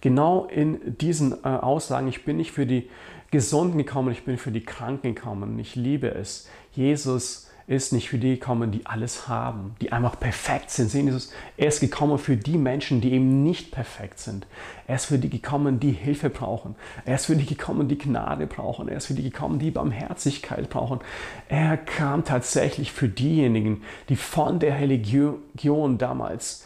Genau 0.00 0.46
in 0.46 0.96
diesen 0.98 1.32
äh, 1.44 1.48
Aussagen, 1.48 2.08
ich 2.08 2.24
bin 2.24 2.36
nicht 2.36 2.52
für 2.52 2.66
die 2.66 2.88
Gesunden 3.30 3.78
gekommen, 3.78 4.12
ich 4.12 4.24
bin 4.24 4.38
für 4.38 4.52
die 4.52 4.64
Kranken 4.64 5.14
gekommen. 5.14 5.58
Ich 5.58 5.74
liebe 5.74 6.08
es. 6.08 6.48
Jesus 6.72 7.50
ist 7.66 7.92
nicht 7.92 8.10
für 8.10 8.18
die 8.18 8.38
gekommen, 8.38 8.72
die 8.72 8.84
alles 8.84 9.26
haben, 9.26 9.74
die 9.80 9.90
einfach 9.90 10.20
perfekt 10.20 10.70
sind. 10.70 10.90
Sehen 10.90 11.06
Jesus, 11.06 11.32
er 11.56 11.68
ist 11.68 11.80
gekommen 11.80 12.18
für 12.18 12.36
die 12.36 12.58
Menschen, 12.58 13.00
die 13.00 13.12
eben 13.12 13.42
nicht 13.42 13.70
perfekt 13.70 14.18
sind. 14.18 14.46
Er 14.86 14.96
ist 14.96 15.06
für 15.06 15.18
die 15.18 15.30
gekommen, 15.30 15.80
die 15.80 15.92
Hilfe 15.92 16.28
brauchen. 16.28 16.74
Er 17.06 17.14
ist 17.14 17.26
für 17.26 17.36
die 17.36 17.46
gekommen, 17.46 17.88
die 17.88 17.96
Gnade 17.96 18.46
brauchen. 18.46 18.88
Er 18.88 18.98
ist 18.98 19.06
für 19.06 19.14
die 19.14 19.22
gekommen, 19.22 19.58
die 19.58 19.70
Barmherzigkeit 19.70 20.68
brauchen. 20.68 21.00
Er 21.48 21.78
kam 21.78 22.24
tatsächlich 22.24 22.92
für 22.92 23.08
diejenigen, 23.08 23.82
die 24.10 24.16
von 24.16 24.58
der 24.58 24.78
Religion 24.78 25.96
damals 25.96 26.64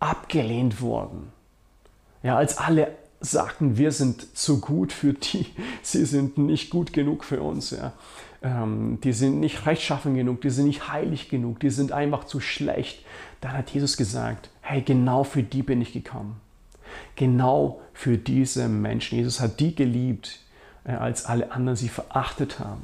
abgelehnt 0.00 0.80
wurden. 0.80 1.32
Ja, 2.22 2.36
als 2.36 2.56
alle 2.56 2.94
sagten, 3.20 3.76
wir 3.76 3.92
sind 3.92 4.36
zu 4.36 4.60
gut 4.60 4.90
für 4.92 5.12
die, 5.12 5.46
sie 5.82 6.06
sind 6.06 6.38
nicht 6.38 6.70
gut 6.70 6.94
genug 6.94 7.24
für 7.24 7.42
uns. 7.42 7.70
Ja 7.70 7.92
ähm, 8.44 8.98
die 9.02 9.12
sind 9.12 9.40
nicht 9.40 9.66
rechtschaffen 9.66 10.14
genug, 10.14 10.42
die 10.42 10.50
sind 10.50 10.66
nicht 10.66 10.92
heilig 10.92 11.30
genug, 11.30 11.60
die 11.60 11.70
sind 11.70 11.92
einfach 11.92 12.24
zu 12.24 12.40
schlecht. 12.40 13.04
Dann 13.40 13.54
hat 13.54 13.70
Jesus 13.70 13.96
gesagt, 13.96 14.50
hey, 14.60 14.82
genau 14.82 15.24
für 15.24 15.42
die 15.42 15.62
bin 15.62 15.80
ich 15.80 15.92
gekommen. 15.92 16.40
Genau 17.16 17.80
für 17.94 18.18
diese 18.18 18.68
Menschen. 18.68 19.18
Jesus 19.18 19.40
hat 19.40 19.58
die 19.58 19.74
geliebt, 19.74 20.40
äh, 20.84 20.92
als 20.92 21.24
alle 21.24 21.50
anderen 21.52 21.76
sie 21.76 21.88
verachtet 21.88 22.60
haben. 22.60 22.82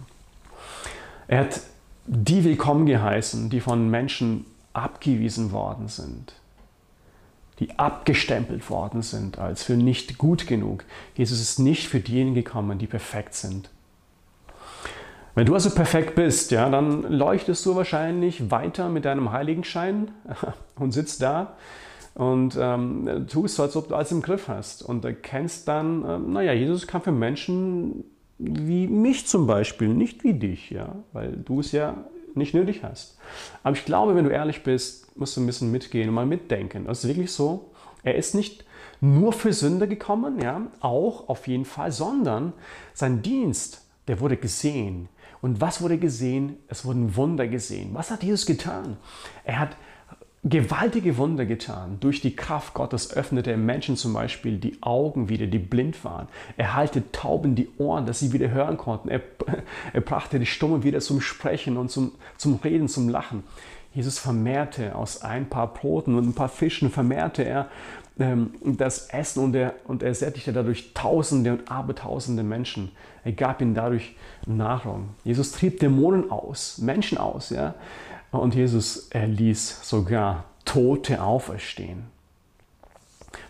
Er 1.28 1.40
hat 1.40 1.60
die 2.06 2.42
willkommen 2.42 2.86
geheißen, 2.86 3.50
die 3.50 3.60
von 3.60 3.88
Menschen 3.88 4.46
abgewiesen 4.72 5.52
worden 5.52 5.88
sind, 5.88 6.32
die 7.58 7.78
abgestempelt 7.78 8.70
worden 8.70 9.02
sind 9.02 9.38
als 9.38 9.62
für 9.62 9.74
nicht 9.74 10.16
gut 10.16 10.46
genug. 10.46 10.84
Jesus 11.14 11.40
ist 11.40 11.58
nicht 11.58 11.86
für 11.86 12.00
diejenigen 12.00 12.34
gekommen, 12.34 12.78
die 12.78 12.86
perfekt 12.86 13.34
sind, 13.34 13.68
wenn 15.34 15.46
du 15.46 15.54
also 15.54 15.70
perfekt 15.70 16.14
bist, 16.14 16.50
ja, 16.50 16.68
dann 16.68 17.02
leuchtest 17.02 17.64
du 17.66 17.76
wahrscheinlich 17.76 18.50
weiter 18.50 18.88
mit 18.88 19.04
deinem 19.04 19.32
Heiligenschein 19.32 20.10
und 20.76 20.92
sitzt 20.92 21.22
da 21.22 21.56
und 22.14 22.58
ähm, 22.60 23.26
tust 23.28 23.56
so, 23.56 23.62
als 23.62 23.76
ob 23.76 23.88
du 23.88 23.94
alles 23.94 24.12
im 24.12 24.22
Griff 24.22 24.48
hast 24.48 24.82
und 24.82 25.04
erkennst 25.04 25.68
dann, 25.68 26.04
ähm, 26.08 26.32
naja, 26.32 26.52
Jesus 26.52 26.86
kann 26.86 27.02
für 27.02 27.12
Menschen 27.12 28.04
wie 28.38 28.86
mich 28.86 29.26
zum 29.26 29.46
Beispiel, 29.46 29.88
nicht 29.88 30.24
wie 30.24 30.32
dich, 30.34 30.70
ja, 30.70 30.96
weil 31.12 31.32
du 31.32 31.60
es 31.60 31.72
ja 31.72 32.04
nicht 32.34 32.54
nötig 32.54 32.82
hast. 32.82 33.18
Aber 33.62 33.76
ich 33.76 33.84
glaube, 33.84 34.14
wenn 34.14 34.24
du 34.24 34.30
ehrlich 34.30 34.62
bist, 34.62 35.16
musst 35.18 35.36
du 35.36 35.42
ein 35.42 35.46
bisschen 35.46 35.70
mitgehen 35.70 36.08
und 36.08 36.14
mal 36.14 36.26
mitdenken. 36.26 36.86
Das 36.86 37.04
ist 37.04 37.08
wirklich 37.08 37.32
so. 37.32 37.70
Er 38.02 38.14
ist 38.14 38.34
nicht 38.34 38.64
nur 39.00 39.32
für 39.32 39.52
Sünder 39.52 39.86
gekommen, 39.86 40.40
ja, 40.40 40.62
auch 40.80 41.28
auf 41.28 41.46
jeden 41.48 41.66
Fall, 41.66 41.92
sondern 41.92 42.54
sein 42.94 43.22
Dienst, 43.22 43.86
der 44.08 44.20
wurde 44.20 44.36
gesehen. 44.36 45.08
Und 45.42 45.60
was 45.60 45.80
wurde 45.80 45.98
gesehen? 45.98 46.56
Es 46.68 46.84
wurden 46.84 47.16
Wunder 47.16 47.48
gesehen. 47.48 47.90
Was 47.92 48.10
hat 48.10 48.22
Jesus 48.22 48.46
getan? 48.46 48.96
Er 49.44 49.58
hat 49.58 49.76
gewaltige 50.42 51.18
Wunder 51.18 51.44
getan. 51.44 51.98
Durch 52.00 52.22
die 52.22 52.34
Kraft 52.34 52.72
Gottes 52.72 53.12
öffnete 53.14 53.50
er 53.50 53.58
Menschen 53.58 53.96
zum 53.96 54.14
Beispiel 54.14 54.56
die 54.56 54.82
Augen 54.82 55.28
wieder, 55.28 55.46
die 55.46 55.58
blind 55.58 56.02
waren. 56.02 56.28
Er 56.56 56.74
halte 56.74 57.12
Tauben 57.12 57.54
die 57.54 57.68
Ohren, 57.76 58.06
dass 58.06 58.20
sie 58.20 58.32
wieder 58.32 58.50
hören 58.50 58.78
konnten. 58.78 59.08
Er, 59.10 59.20
er 59.92 60.00
brachte 60.00 60.38
die 60.38 60.46
Stummen 60.46 60.82
wieder 60.82 61.00
zum 61.00 61.20
Sprechen 61.20 61.76
und 61.76 61.90
zum, 61.90 62.12
zum 62.38 62.54
Reden, 62.56 62.88
zum 62.88 63.10
Lachen. 63.10 63.42
Jesus 63.92 64.18
vermehrte 64.18 64.94
aus 64.94 65.22
ein 65.22 65.48
paar 65.48 65.72
Broten 65.72 66.14
und 66.14 66.28
ein 66.28 66.34
paar 66.34 66.48
Fischen, 66.48 66.90
vermehrte 66.90 67.42
er 67.42 67.68
ähm, 68.20 68.52
das 68.62 69.08
Essen 69.08 69.42
und 69.42 69.54
er, 69.54 69.74
und 69.84 70.02
er 70.02 70.14
sättigte 70.14 70.52
dadurch 70.52 70.92
Tausende 70.94 71.52
und 71.52 71.70
Abertausende 71.70 72.42
Menschen. 72.42 72.92
Er 73.24 73.32
gab 73.32 73.60
ihnen 73.60 73.74
dadurch 73.74 74.14
Nahrung. 74.46 75.10
Jesus 75.24 75.52
trieb 75.52 75.80
Dämonen 75.80 76.30
aus, 76.30 76.78
Menschen 76.78 77.18
aus, 77.18 77.50
ja. 77.50 77.74
Und 78.30 78.54
Jesus, 78.54 79.08
er 79.10 79.26
ließ 79.26 79.80
sogar 79.88 80.44
Tote 80.64 81.20
auferstehen. 81.22 82.04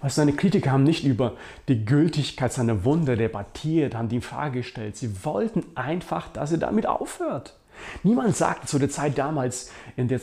Was 0.00 0.14
seine 0.14 0.32
Kritiker 0.32 0.70
haben 0.72 0.84
nicht 0.84 1.04
über 1.04 1.34
die 1.68 1.84
Gültigkeit 1.84 2.52
seiner 2.52 2.84
Wunder 2.84 3.16
debattiert, 3.16 3.94
haben 3.94 4.08
die 4.08 4.16
in 4.16 4.22
Frage 4.22 4.60
gestellt. 4.60 4.96
Sie 4.96 5.24
wollten 5.24 5.64
einfach, 5.74 6.28
dass 6.28 6.52
er 6.52 6.58
damit 6.58 6.86
aufhört. 6.86 7.59
Niemand 8.02 8.36
sagte 8.36 8.66
zu 8.66 8.78
der 8.78 8.90
Zeit 8.90 9.18
damals, 9.18 9.70
in 9.96 10.08
der 10.08 10.20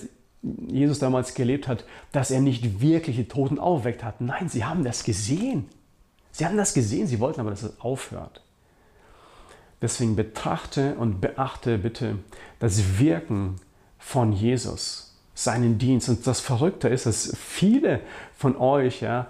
Jesus 0.67 0.99
damals 0.99 1.33
gelebt 1.33 1.67
hat, 1.67 1.85
dass 2.11 2.31
er 2.31 2.41
nicht 2.41 2.79
wirklich 2.79 3.15
die 3.15 3.27
Toten 3.27 3.59
aufweckt 3.59 4.03
hat. 4.03 4.21
Nein, 4.21 4.49
sie 4.49 4.65
haben 4.65 4.83
das 4.83 5.03
gesehen. 5.03 5.67
Sie 6.31 6.45
haben 6.45 6.57
das 6.57 6.73
gesehen, 6.73 7.07
sie 7.07 7.19
wollten 7.19 7.41
aber, 7.41 7.49
dass 7.49 7.63
es 7.63 7.79
aufhört. 7.81 8.43
Deswegen 9.81 10.15
betrachte 10.15 10.95
und 10.95 11.21
beachte 11.21 11.77
bitte 11.77 12.19
das 12.59 12.99
Wirken 12.99 13.55
von 13.97 14.31
Jesus, 14.31 15.15
seinen 15.33 15.77
Dienst. 15.77 16.09
Und 16.09 16.25
das 16.25 16.39
Verrückte 16.39 16.89
ist, 16.89 17.05
dass 17.05 17.35
viele 17.37 18.01
von 18.35 18.55
euch 18.55 19.01
ja, 19.01 19.27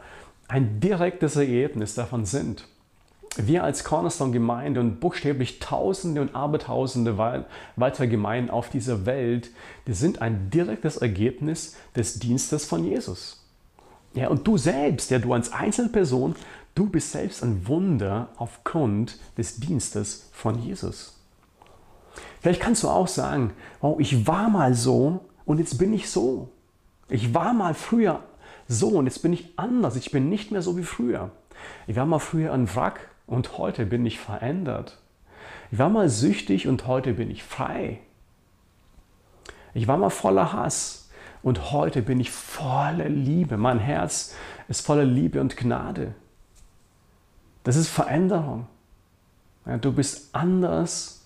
ein 0.47 0.79
direktes 0.79 1.35
Ergebnis 1.35 1.95
davon 1.95 2.25
sind. 2.25 2.67
Wir 3.45 3.63
als 3.63 3.83
Cornerstone-Gemeinde 3.83 4.79
und 4.79 4.99
buchstäblich 4.99 5.59
Tausende 5.59 6.21
und 6.21 6.35
Abertausende 6.35 7.17
weitere 7.75 8.07
Gemeinden 8.07 8.49
auf 8.49 8.69
dieser 8.69 9.05
Welt, 9.05 9.51
die 9.85 9.93
sind 9.93 10.21
ein 10.21 10.49
direktes 10.49 10.97
Ergebnis 10.97 11.75
des 11.95 12.19
Dienstes 12.19 12.65
von 12.65 12.83
Jesus. 12.83 13.45
Ja, 14.13 14.29
und 14.29 14.47
du 14.47 14.57
selbst, 14.57 15.11
ja, 15.11 15.19
du 15.19 15.33
als 15.33 15.53
Einzelperson, 15.53 16.35
du 16.73 16.87
bist 16.87 17.11
selbst 17.11 17.43
ein 17.43 17.67
Wunder 17.67 18.29
aufgrund 18.37 19.19
des 19.37 19.59
Dienstes 19.59 20.29
von 20.31 20.59
Jesus. 20.59 21.19
Vielleicht 22.41 22.61
kannst 22.61 22.83
du 22.83 22.89
auch 22.89 23.07
sagen, 23.07 23.51
oh, 23.81 23.97
ich 23.99 24.25
war 24.25 24.49
mal 24.49 24.73
so 24.73 25.25
und 25.45 25.59
jetzt 25.59 25.77
bin 25.77 25.93
ich 25.93 26.09
so. 26.09 26.49
Ich 27.09 27.33
war 27.33 27.53
mal 27.53 27.73
früher 27.73 28.23
so 28.67 28.89
und 28.89 29.05
jetzt 29.05 29.21
bin 29.21 29.33
ich 29.33 29.53
anders. 29.57 29.95
Ich 29.95 30.11
bin 30.11 30.29
nicht 30.29 30.51
mehr 30.51 30.61
so 30.61 30.77
wie 30.77 30.83
früher. 30.83 31.31
Ich 31.85 31.95
war 31.95 32.05
mal 32.05 32.19
früher 32.19 32.53
ein 32.53 32.73
Wrack 32.75 33.09
und 33.27 33.57
heute 33.57 33.85
bin 33.85 34.05
ich 34.05 34.19
verändert. 34.19 34.97
Ich 35.71 35.77
war 35.77 35.89
mal 35.89 36.09
süchtig 36.09 36.67
und 36.67 36.87
heute 36.87 37.13
bin 37.13 37.29
ich 37.29 37.43
frei. 37.43 37.99
Ich 39.73 39.87
war 39.87 39.97
mal 39.97 40.09
voller 40.09 40.53
Hass 40.53 41.09
und 41.43 41.71
heute 41.71 42.01
bin 42.01 42.19
ich 42.19 42.31
voller 42.31 43.09
Liebe. 43.09 43.57
Mein 43.57 43.79
Herz 43.79 44.33
ist 44.69 44.85
voller 44.85 45.05
Liebe 45.05 45.39
und 45.41 45.57
Gnade. 45.57 46.15
Das 47.63 47.75
ist 47.75 47.89
Veränderung. 47.89 48.67
Ja, 49.65 49.77
du 49.77 49.91
bist 49.91 50.33
anders 50.33 51.25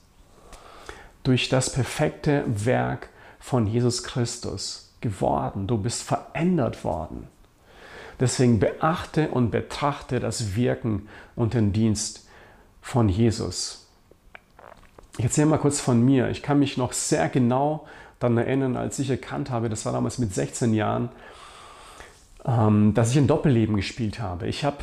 durch 1.24 1.50
das 1.50 1.72
perfekte 1.72 2.44
Werk 2.48 3.10
von 3.40 3.68
Jesus 3.68 4.04
Christus 4.04 4.96
geworden. 5.02 5.68
Du 5.68 5.78
bist 5.78 6.02
verändert 6.02 6.84
worden. 6.84 7.28
Deswegen 8.22 8.60
beachte 8.60 9.30
und 9.30 9.50
betrachte 9.50 10.20
das 10.20 10.56
Wirken 10.56 11.08
und 11.36 11.56
den 11.56 11.74
Dienst 11.74 12.28
von 12.80 13.10
Jesus. 13.10 13.88
Ich 15.18 15.26
erzähle 15.26 15.48
mal 15.48 15.58
kurz 15.58 15.82
von 15.82 16.06
mir. 16.06 16.30
Ich 16.30 16.44
kann 16.44 16.60
mich 16.60 16.78
noch 16.78 16.94
sehr 16.94 17.30
genau 17.30 17.88
daran 18.20 18.38
erinnern, 18.38 18.78
als 18.78 19.00
ich 19.00 19.10
erkannt 19.10 19.50
habe, 19.50 19.70
das 19.70 19.86
war 19.86 19.94
damals 19.94 20.20
mit 20.20 20.34
16 20.34 20.76
Jahren, 20.76 21.10
ähm, 22.46 22.94
dass 22.94 23.10
ich 23.10 23.18
ein 23.18 23.26
Doppelleben 23.26 23.76
gespielt 23.76 24.20
habe. 24.20 24.48
Ich 24.48 24.64
habe 24.64 24.78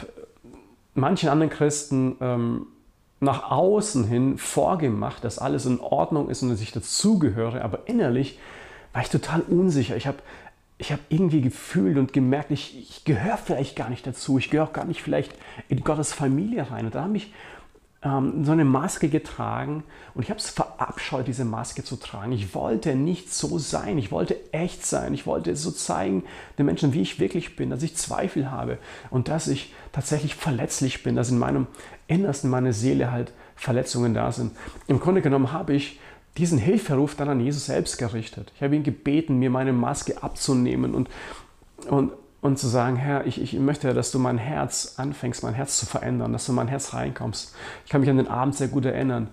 manchen 0.94 1.28
anderen 1.28 1.50
Christen 1.50 2.16
ähm, 2.20 2.66
nach 3.20 3.50
außen 3.50 4.04
hin 4.04 4.36
vorgemacht, 4.36 5.22
dass 5.22 5.38
alles 5.38 5.64
in 5.64 5.78
Ordnung 5.78 6.28
ist 6.28 6.42
und 6.42 6.50
dass 6.50 6.60
ich 6.60 6.72
dazugehöre, 6.72 7.62
aber 7.62 7.86
innerlich 7.86 8.38
war 8.92 9.02
ich 9.02 9.10
total 9.10 9.42
unsicher. 9.42 9.96
Ich 9.96 10.08
habe 10.08 10.18
ich 10.78 10.92
habe 10.92 11.02
irgendwie 11.08 11.40
gefühlt 11.40 11.98
und 11.98 12.12
gemerkt, 12.12 12.52
ich, 12.52 12.78
ich 12.78 13.04
gehöre 13.04 13.36
vielleicht 13.36 13.74
gar 13.74 13.90
nicht 13.90 14.06
dazu, 14.06 14.38
ich 14.38 14.50
gehöre 14.50 14.68
gar 14.68 14.84
nicht 14.84 15.02
vielleicht 15.02 15.34
in 15.68 15.82
Gottes 15.82 16.12
Familie 16.12 16.70
rein. 16.70 16.86
Und 16.86 16.94
da 16.94 17.02
habe 17.02 17.16
ich 17.16 17.32
ähm, 18.02 18.44
so 18.44 18.52
eine 18.52 18.64
Maske 18.64 19.08
getragen 19.08 19.82
und 20.14 20.22
ich 20.22 20.30
habe 20.30 20.38
es 20.38 20.50
verabscheut, 20.50 21.26
diese 21.26 21.44
Maske 21.44 21.82
zu 21.82 21.96
tragen. 21.96 22.30
Ich 22.30 22.54
wollte 22.54 22.94
nicht 22.94 23.34
so 23.34 23.58
sein, 23.58 23.98
ich 23.98 24.12
wollte 24.12 24.36
echt 24.52 24.86
sein, 24.86 25.14
ich 25.14 25.26
wollte 25.26 25.56
so 25.56 25.72
zeigen 25.72 26.22
den 26.58 26.66
Menschen, 26.66 26.92
wie 26.92 27.02
ich 27.02 27.18
wirklich 27.18 27.56
bin, 27.56 27.70
dass 27.70 27.82
ich 27.82 27.96
Zweifel 27.96 28.52
habe 28.52 28.78
und 29.10 29.26
dass 29.26 29.48
ich 29.48 29.74
tatsächlich 29.90 30.36
verletzlich 30.36 31.02
bin, 31.02 31.16
dass 31.16 31.30
in 31.30 31.38
meinem 31.38 31.66
Innersten, 32.06 32.50
meiner 32.50 32.72
Seele 32.72 33.10
halt 33.10 33.32
Verletzungen 33.56 34.14
da 34.14 34.30
sind. 34.30 34.52
Im 34.86 35.00
Grunde 35.00 35.22
genommen 35.22 35.50
habe 35.50 35.74
ich 35.74 35.98
diesen 36.38 36.58
Hilferuf 36.58 37.14
dann 37.14 37.28
an 37.28 37.40
Jesus 37.40 37.66
selbst 37.66 37.98
gerichtet. 37.98 38.52
Ich 38.56 38.62
habe 38.62 38.74
ihn 38.74 38.82
gebeten, 38.82 39.38
mir 39.38 39.50
meine 39.50 39.72
Maske 39.72 40.22
abzunehmen 40.22 40.94
und, 40.94 41.08
und 41.88 42.12
und 42.40 42.58
zu 42.58 42.68
sagen, 42.68 42.96
Herr, 42.96 43.26
ich, 43.26 43.40
ich 43.40 43.54
möchte, 43.54 43.92
dass 43.94 44.12
du 44.12 44.18
mein 44.18 44.38
Herz 44.38 44.94
anfängst, 44.96 45.42
mein 45.42 45.54
Herz 45.54 45.78
zu 45.78 45.86
verändern, 45.86 46.32
dass 46.32 46.46
du 46.46 46.52
in 46.52 46.56
mein 46.56 46.68
Herz 46.68 46.94
reinkommst. 46.94 47.54
Ich 47.84 47.90
kann 47.90 48.00
mich 48.00 48.10
an 48.10 48.16
den 48.16 48.28
Abend 48.28 48.54
sehr 48.54 48.68
gut 48.68 48.84
erinnern, 48.84 49.28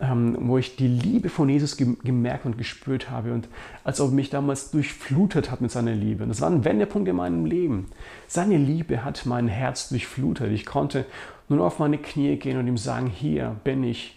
ähm, 0.00 0.36
wo 0.40 0.58
ich 0.58 0.76
die 0.76 0.88
Liebe 0.88 1.28
von 1.28 1.48
Jesus 1.48 1.76
gemerkt 1.76 2.46
und 2.46 2.58
gespürt 2.58 3.10
habe 3.10 3.32
und 3.32 3.48
als 3.84 4.00
ob 4.00 4.12
mich 4.12 4.30
damals 4.30 4.70
durchflutet 4.70 5.50
hat 5.50 5.60
mit 5.60 5.70
seiner 5.70 5.94
Liebe. 5.94 6.26
Das 6.26 6.40
war 6.40 6.50
ein 6.50 6.64
Wendepunkt 6.64 7.08
in 7.08 7.16
meinem 7.16 7.44
Leben. 7.44 7.86
Seine 8.26 8.56
Liebe 8.56 9.04
hat 9.04 9.24
mein 9.24 9.48
Herz 9.48 9.88
durchflutet. 9.88 10.50
Ich 10.50 10.66
konnte 10.66 11.04
nur 11.48 11.64
auf 11.64 11.78
meine 11.78 11.98
Knie 11.98 12.36
gehen 12.36 12.58
und 12.58 12.66
ihm 12.66 12.78
sagen, 12.78 13.06
hier 13.06 13.56
bin 13.64 13.84
ich. 13.84 14.16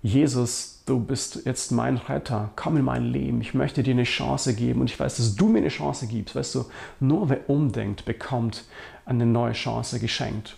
Jesus, 0.00 0.77
du 0.88 0.98
bist 1.00 1.42
jetzt 1.44 1.70
mein 1.70 1.96
Retter, 1.96 2.50
komm 2.56 2.76
in 2.78 2.84
mein 2.84 3.04
Leben, 3.04 3.40
ich 3.40 3.54
möchte 3.54 3.82
dir 3.82 3.92
eine 3.92 4.04
Chance 4.04 4.54
geben 4.54 4.80
und 4.80 4.90
ich 4.90 4.98
weiß, 4.98 5.18
dass 5.18 5.36
du 5.36 5.48
mir 5.48 5.58
eine 5.58 5.68
Chance 5.68 6.06
gibst. 6.06 6.34
Weißt 6.34 6.54
du, 6.54 6.64
nur 7.00 7.28
wer 7.28 7.48
umdenkt, 7.50 8.04
bekommt 8.04 8.64
eine 9.04 9.26
neue 9.26 9.52
Chance 9.52 10.00
geschenkt. 10.00 10.56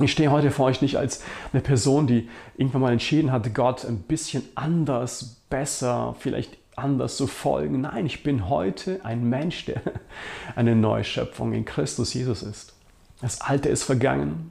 Ich 0.00 0.12
stehe 0.12 0.30
heute 0.30 0.50
vor 0.50 0.66
euch 0.66 0.80
nicht 0.80 0.96
als 0.96 1.22
eine 1.52 1.60
Person, 1.60 2.06
die 2.06 2.28
irgendwann 2.56 2.80
mal 2.80 2.92
entschieden 2.92 3.30
hat, 3.30 3.54
Gott 3.54 3.84
ein 3.84 3.98
bisschen 3.98 4.42
anders, 4.54 5.36
besser, 5.50 6.16
vielleicht 6.18 6.56
anders 6.76 7.16
zu 7.16 7.26
folgen. 7.26 7.82
Nein, 7.82 8.06
ich 8.06 8.22
bin 8.22 8.48
heute 8.48 9.04
ein 9.04 9.28
Mensch, 9.28 9.66
der 9.66 9.82
eine 10.56 10.74
neue 10.74 11.04
Schöpfung 11.04 11.52
in 11.52 11.64
Christus 11.64 12.14
Jesus 12.14 12.42
ist. 12.42 12.72
Das 13.20 13.40
Alte 13.42 13.68
ist 13.68 13.84
vergangen, 13.84 14.50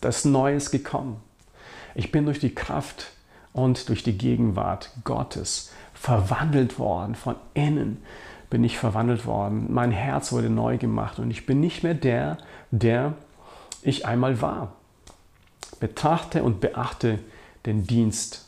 das 0.00 0.24
Neue 0.24 0.56
ist 0.56 0.70
gekommen. 0.70 1.16
Ich 1.94 2.12
bin 2.12 2.26
durch 2.26 2.38
die 2.38 2.54
Kraft 2.54 3.12
und 3.52 3.88
durch 3.88 4.02
die 4.02 4.16
Gegenwart 4.16 4.90
Gottes 5.04 5.72
verwandelt 5.94 6.78
worden. 6.78 7.14
Von 7.14 7.36
innen 7.54 8.02
bin 8.50 8.64
ich 8.64 8.78
verwandelt 8.78 9.26
worden. 9.26 9.72
Mein 9.72 9.92
Herz 9.92 10.32
wurde 10.32 10.50
neu 10.50 10.78
gemacht 10.78 11.18
und 11.18 11.30
ich 11.30 11.46
bin 11.46 11.60
nicht 11.60 11.82
mehr 11.82 11.94
der, 11.94 12.38
der 12.70 13.14
ich 13.82 14.06
einmal 14.06 14.40
war. 14.40 14.72
Betrachte 15.80 16.42
und 16.42 16.60
beachte 16.60 17.18
den 17.66 17.86
Dienst 17.86 18.46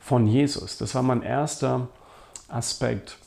von 0.00 0.26
Jesus. 0.26 0.78
Das 0.78 0.94
war 0.94 1.02
mein 1.02 1.22
erster 1.22 1.88
Aspekt 2.48 3.18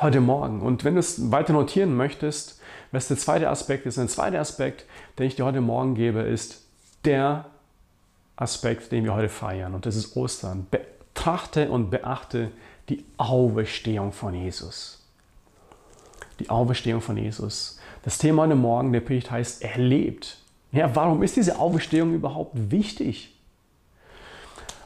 heute 0.00 0.20
Morgen. 0.20 0.60
Und 0.60 0.84
wenn 0.84 0.94
du 0.94 1.00
es 1.00 1.30
weiter 1.30 1.52
notieren 1.52 1.96
möchtest, 1.96 2.60
was 2.92 3.08
der 3.08 3.16
zweite 3.16 3.50
Aspekt 3.50 3.86
ist, 3.86 3.98
ein 3.98 4.08
zweiter 4.08 4.40
Aspekt, 4.40 4.84
den 5.18 5.26
ich 5.26 5.36
dir 5.36 5.44
heute 5.44 5.60
Morgen 5.60 5.94
gebe, 5.94 6.20
ist 6.20 6.62
der 7.04 7.46
Aspekt, 8.36 8.92
den 8.92 9.04
wir 9.04 9.14
heute 9.14 9.30
feiern, 9.30 9.74
und 9.74 9.86
das 9.86 9.96
ist 9.96 10.16
Ostern. 10.16 10.66
Betrachte 10.70 11.70
und 11.70 11.90
beachte 11.90 12.50
die 12.88 13.04
Auferstehung 13.16 14.12
von 14.12 14.34
Jesus. 14.34 15.02
Die 16.38 16.50
Auferstehung 16.50 17.00
von 17.00 17.16
Jesus. 17.16 17.80
Das 18.02 18.18
Thema 18.18 18.42
heute 18.42 18.54
Morgen, 18.54 18.92
der 18.92 19.00
Predigt 19.00 19.30
heißt, 19.30 19.62
er 19.62 19.78
lebt. 19.78 20.38
Ja, 20.70 20.94
warum 20.94 21.22
ist 21.22 21.36
diese 21.36 21.58
Auferstehung 21.58 22.14
überhaupt 22.14 22.70
wichtig? 22.70 23.34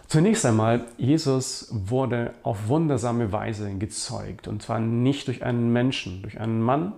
Zunächst 0.06 0.46
einmal, 0.46 0.86
Jesus 0.96 1.68
wurde 1.72 2.34
auf 2.42 2.68
wundersame 2.68 3.32
Weise 3.32 3.72
gezeugt. 3.76 4.48
Und 4.48 4.62
zwar 4.62 4.80
nicht 4.80 5.28
durch 5.28 5.44
einen 5.44 5.72
Menschen, 5.72 6.22
durch 6.22 6.40
einen 6.40 6.60
Mann. 6.60 6.92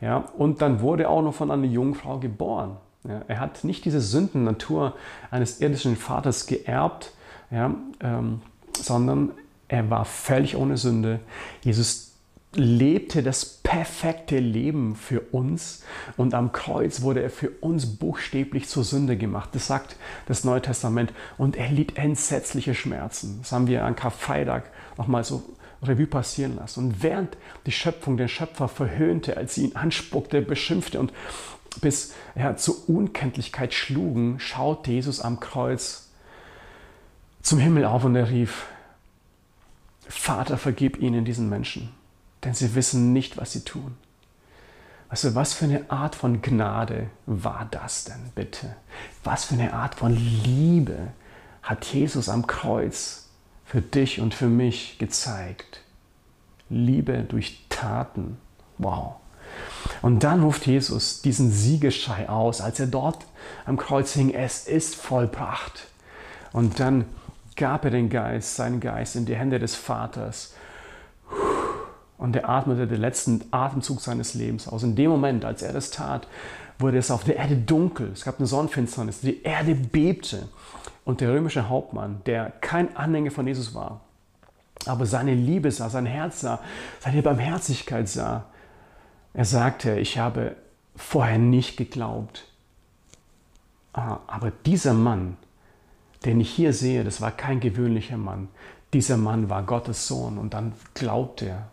Ja, 0.00 0.18
und 0.36 0.62
dann 0.62 0.80
wurde 0.80 1.04
er 1.04 1.10
auch 1.10 1.22
noch 1.22 1.34
von 1.34 1.50
einer 1.50 1.66
Jungfrau 1.66 2.18
geboren. 2.18 2.76
Ja, 3.04 3.22
er 3.28 3.40
hat 3.40 3.64
nicht 3.64 3.84
diese 3.84 4.00
Sündennatur 4.00 4.94
eines 5.30 5.60
irdischen 5.60 5.96
Vaters 5.96 6.46
geerbt, 6.46 7.12
ja, 7.50 7.74
ähm, 8.00 8.42
sondern 8.76 9.32
er 9.68 9.88
war 9.88 10.04
völlig 10.04 10.56
ohne 10.56 10.76
Sünde. 10.76 11.20
Jesus 11.62 12.10
lebte 12.54 13.22
das 13.22 13.44
perfekte 13.44 14.38
Leben 14.38 14.96
für 14.96 15.20
uns 15.20 15.84
und 16.16 16.34
am 16.34 16.50
Kreuz 16.50 17.02
wurde 17.02 17.22
er 17.22 17.30
für 17.30 17.50
uns 17.60 17.86
buchstäblich 17.86 18.68
zur 18.68 18.82
Sünde 18.82 19.16
gemacht. 19.16 19.50
Das 19.52 19.68
sagt 19.68 19.96
das 20.26 20.42
Neue 20.42 20.60
Testament. 20.60 21.12
Und 21.38 21.56
er 21.56 21.70
litt 21.70 21.96
entsetzliche 21.96 22.74
Schmerzen. 22.74 23.38
Das 23.40 23.52
haben 23.52 23.68
wir 23.68 23.84
an 23.84 23.94
Karfreitag 23.94 24.64
nochmal 24.98 25.22
so 25.22 25.44
Revue 25.82 26.06
passieren 26.06 26.56
lassen. 26.56 26.86
Und 26.86 27.02
während 27.02 27.36
die 27.66 27.72
Schöpfung 27.72 28.16
den 28.16 28.28
Schöpfer 28.28 28.68
verhöhnte, 28.68 29.36
als 29.36 29.54
sie 29.54 29.66
ihn 29.66 29.76
anspuckte, 29.76 30.42
beschimpfte 30.42 30.98
und 30.98 31.12
bis 31.80 32.12
ja, 32.34 32.56
zur 32.56 32.88
Unkenntlichkeit 32.88 33.74
schlugen, 33.74 34.40
schaute 34.40 34.90
Jesus 34.90 35.20
am 35.20 35.40
Kreuz 35.40 36.08
zum 37.42 37.58
Himmel 37.58 37.84
auf 37.84 38.04
und 38.04 38.16
er 38.16 38.30
rief, 38.30 38.66
Vater, 40.08 40.58
vergib 40.58 40.98
ihnen 40.98 41.24
diesen 41.24 41.48
Menschen, 41.48 41.90
denn 42.44 42.54
sie 42.54 42.74
wissen 42.74 43.12
nicht, 43.12 43.36
was 43.36 43.52
sie 43.52 43.64
tun. 43.64 43.96
Du, 45.10 45.34
was 45.34 45.52
für 45.54 45.64
eine 45.64 45.90
Art 45.90 46.14
von 46.14 46.40
Gnade 46.40 47.10
war 47.26 47.66
das 47.70 48.04
denn 48.04 48.30
bitte? 48.34 48.76
Was 49.24 49.46
für 49.46 49.54
eine 49.54 49.72
Art 49.72 49.96
von 49.96 50.14
Liebe 50.14 51.08
hat 51.62 51.84
Jesus 51.86 52.28
am 52.28 52.46
Kreuz 52.46 53.28
für 53.64 53.82
dich 53.82 54.20
und 54.20 54.34
für 54.34 54.46
mich 54.46 54.98
gezeigt? 54.98 55.80
Liebe 56.68 57.24
durch 57.24 57.66
Taten. 57.68 58.38
Wow. 58.78 59.16
Und 60.02 60.24
dann 60.24 60.42
ruft 60.42 60.66
Jesus 60.66 61.20
diesen 61.20 61.50
Siegeschrei 61.50 62.28
aus, 62.28 62.60
als 62.60 62.80
er 62.80 62.86
dort 62.86 63.26
am 63.66 63.76
Kreuz 63.76 64.12
hing, 64.14 64.32
es 64.32 64.66
ist 64.66 64.94
vollbracht. 64.94 65.88
Und 66.52 66.80
dann 66.80 67.04
gab 67.56 67.84
er 67.84 67.90
den 67.90 68.08
Geist, 68.08 68.56
seinen 68.56 68.80
Geist 68.80 69.16
in 69.16 69.26
die 69.26 69.36
Hände 69.36 69.58
des 69.58 69.74
Vaters. 69.74 70.54
Und 72.16 72.36
er 72.36 72.48
atmete 72.48 72.86
den 72.86 73.00
letzten 73.00 73.44
Atemzug 73.50 74.00
seines 74.00 74.34
Lebens 74.34 74.68
aus. 74.68 74.82
In 74.82 74.96
dem 74.96 75.10
Moment, 75.10 75.44
als 75.44 75.62
er 75.62 75.72
das 75.72 75.90
tat, 75.90 76.26
wurde 76.78 76.98
es 76.98 77.10
auf 77.10 77.24
der 77.24 77.36
Erde 77.36 77.56
dunkel. 77.56 78.10
Es 78.12 78.24
gab 78.24 78.38
eine 78.38 78.46
Sonnenfinsternis. 78.46 79.20
Die 79.20 79.42
Erde 79.42 79.74
bebte. 79.74 80.48
Und 81.04 81.20
der 81.20 81.30
römische 81.30 81.68
Hauptmann, 81.68 82.22
der 82.26 82.50
kein 82.60 82.94
Anhänger 82.96 83.30
von 83.30 83.46
Jesus 83.46 83.74
war, 83.74 84.00
aber 84.86 85.06
seine 85.06 85.34
Liebe 85.34 85.70
sah, 85.70 85.88
sein 85.88 86.06
Herz 86.06 86.40
sah, 86.40 86.60
seine 87.00 87.22
Barmherzigkeit 87.22 88.08
sah, 88.08 88.46
er 89.34 89.44
sagte, 89.44 89.98
ich 89.98 90.18
habe 90.18 90.56
vorher 90.96 91.38
nicht 91.38 91.76
geglaubt. 91.76 92.44
Ah, 93.92 94.18
aber 94.26 94.52
dieser 94.66 94.94
Mann, 94.94 95.36
den 96.24 96.40
ich 96.40 96.50
hier 96.50 96.72
sehe, 96.72 97.04
das 97.04 97.20
war 97.20 97.30
kein 97.30 97.60
gewöhnlicher 97.60 98.16
Mann. 98.16 98.48
Dieser 98.92 99.16
Mann 99.16 99.48
war 99.48 99.62
Gottes 99.62 100.06
Sohn 100.06 100.38
und 100.38 100.54
dann 100.54 100.72
glaubt 100.94 101.42
er. 101.42 101.68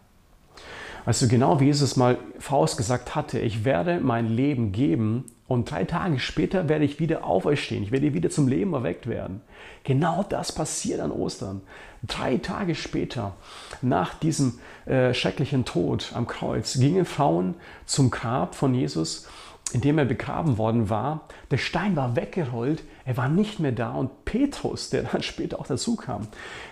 Weißt 1.06 1.22
du, 1.22 1.28
genau 1.28 1.60
wie 1.60 1.66
Jesus 1.66 1.96
mal 1.96 2.18
vorausgesagt 2.38 3.16
hatte, 3.16 3.40
ich 3.40 3.64
werde 3.64 4.02
mein 4.02 4.28
Leben 4.28 4.72
geben 4.72 5.26
und 5.48 5.72
drei 5.72 5.86
Tage 5.86 6.20
später 6.20 6.68
werde 6.68 6.84
ich 6.84 7.00
wieder 7.00 7.24
auferstehen, 7.24 7.84
ich 7.84 7.92
werde 7.92 8.14
wieder 8.14 8.30
zum 8.30 8.48
Leben 8.48 8.74
erweckt 8.74 9.08
werden. 9.08 9.42
Genau 9.84 10.24
das 10.28 10.52
passiert 10.52 11.00
an 11.00 11.12
Ostern. 11.12 11.62
Drei 12.08 12.38
Tage 12.38 12.76
später, 12.76 13.34
nach 13.82 14.14
diesem 14.14 14.60
äh, 14.86 15.14
schrecklichen 15.14 15.66
Tod 15.66 16.12
am 16.16 16.28
Kreuz, 16.28 16.80
gingen 16.80 17.06
Frauen 17.06 17.56
zum 17.86 18.12
Grab 18.12 18.56
von 18.56 18.74
Jesus, 18.74 19.28
in 19.74 19.82
dem 19.82 19.98
er 19.98 20.06
begraben 20.06 20.58
worden 20.58 20.90
war. 20.90 21.28
Der 21.52 21.58
Stein 21.58 21.96
war 21.96 22.16
weggerollt, 22.16 22.84
er 23.06 23.18
war 23.18 23.28
nicht 23.28 23.60
mehr 23.60 23.74
da 23.74 23.92
und 23.92 24.26
Petrus, 24.26 24.90
der 24.90 25.04
dann 25.04 25.22
später 25.22 25.60
auch 25.60 25.68
dazu 25.68 25.96
kam, 25.96 26.28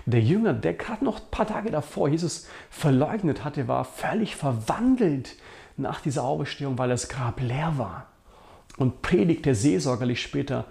der 0.05 0.21
Jünger, 0.21 0.53
der 0.53 0.73
gerade 0.73 1.03
noch 1.03 1.19
ein 1.19 1.31
paar 1.31 1.47
Tage 1.47 1.71
davor 1.71 2.07
Jesus 2.07 2.47
verleugnet 2.69 3.43
hatte, 3.43 3.67
war 3.67 3.83
völlig 3.83 4.35
verwandelt 4.35 5.35
nach 5.75 5.99
dieser 5.99 6.23
Auferstehung, 6.23 6.77
weil 6.77 6.89
das 6.89 7.09
Grab 7.09 7.41
leer 7.41 7.73
war 7.77 8.07
und 8.77 9.01
predigte 9.01 9.55
seelsorgerlich 9.55 10.21
später 10.21 10.65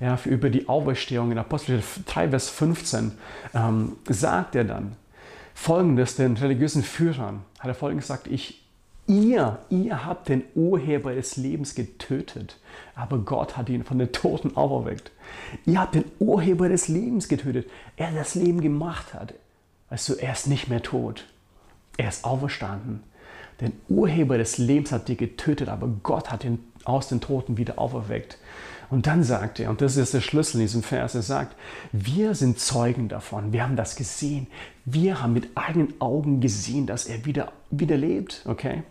ja, 0.00 0.18
über 0.24 0.50
die 0.50 0.68
Auferstehung 0.68 1.30
in 1.30 1.38
Apostel 1.38 1.82
3, 2.06 2.30
Vers 2.30 2.48
15, 2.48 3.12
ähm, 3.54 3.96
sagt 4.08 4.54
er 4.54 4.64
dann 4.64 4.96
folgendes 5.54 6.16
den 6.16 6.38
religiösen 6.38 6.82
Führern, 6.82 7.42
hat 7.58 7.68
er 7.68 7.74
folgendes 7.74 8.06
gesagt, 8.06 8.28
ich, 8.28 8.64
ihr, 9.06 9.58
ihr 9.68 10.06
habt 10.06 10.30
den 10.30 10.42
Urheber 10.54 11.14
des 11.14 11.36
Lebens 11.36 11.74
getötet, 11.74 12.58
aber 12.94 13.18
Gott 13.18 13.58
hat 13.58 13.68
ihn 13.68 13.84
von 13.84 13.98
den 13.98 14.10
Toten 14.10 14.56
auferweckt. 14.56 15.10
Ihr 15.66 15.78
habt 15.78 15.96
den 15.96 16.04
Urheber 16.18 16.70
des 16.70 16.88
Lebens 16.88 17.28
getötet, 17.28 17.68
er 17.96 18.10
das 18.12 18.34
Leben 18.34 18.62
gemacht 18.62 19.12
hat. 19.12 19.34
Weißt 19.90 20.08
du, 20.08 20.14
er 20.14 20.32
ist 20.32 20.46
nicht 20.46 20.68
mehr 20.68 20.82
tot, 20.82 21.26
er 21.98 22.08
ist 22.08 22.24
auferstanden. 22.24 23.02
Den 23.60 23.72
Urheber 23.88 24.38
des 24.38 24.56
Lebens 24.56 24.92
hat 24.92 25.08
die 25.08 25.16
getötet, 25.18 25.68
aber 25.68 25.88
Gott 26.02 26.30
hat 26.30 26.44
ihn 26.44 26.69
aus 26.90 27.08
den 27.08 27.20
Toten 27.20 27.56
wieder 27.56 27.78
auferweckt. 27.78 28.38
Und 28.90 29.06
dann 29.06 29.22
sagt 29.22 29.60
er, 29.60 29.70
und 29.70 29.80
das 29.80 29.96
ist 29.96 30.14
der 30.14 30.20
Schlüssel 30.20 30.56
in 30.56 30.62
diesem 30.62 30.82
Vers, 30.82 31.14
er 31.14 31.22
sagt, 31.22 31.56
wir 31.92 32.34
sind 32.34 32.58
Zeugen 32.58 33.08
davon, 33.08 33.52
wir 33.52 33.62
haben 33.62 33.76
das 33.76 33.94
gesehen, 33.94 34.48
wir 34.84 35.22
haben 35.22 35.32
mit 35.32 35.56
eigenen 35.56 35.94
Augen 36.00 36.40
gesehen, 36.40 36.86
dass 36.86 37.06
er 37.06 37.24
wieder, 37.24 37.52
wieder 37.70 37.96
lebt, 37.96 38.42
okay? 38.46 38.82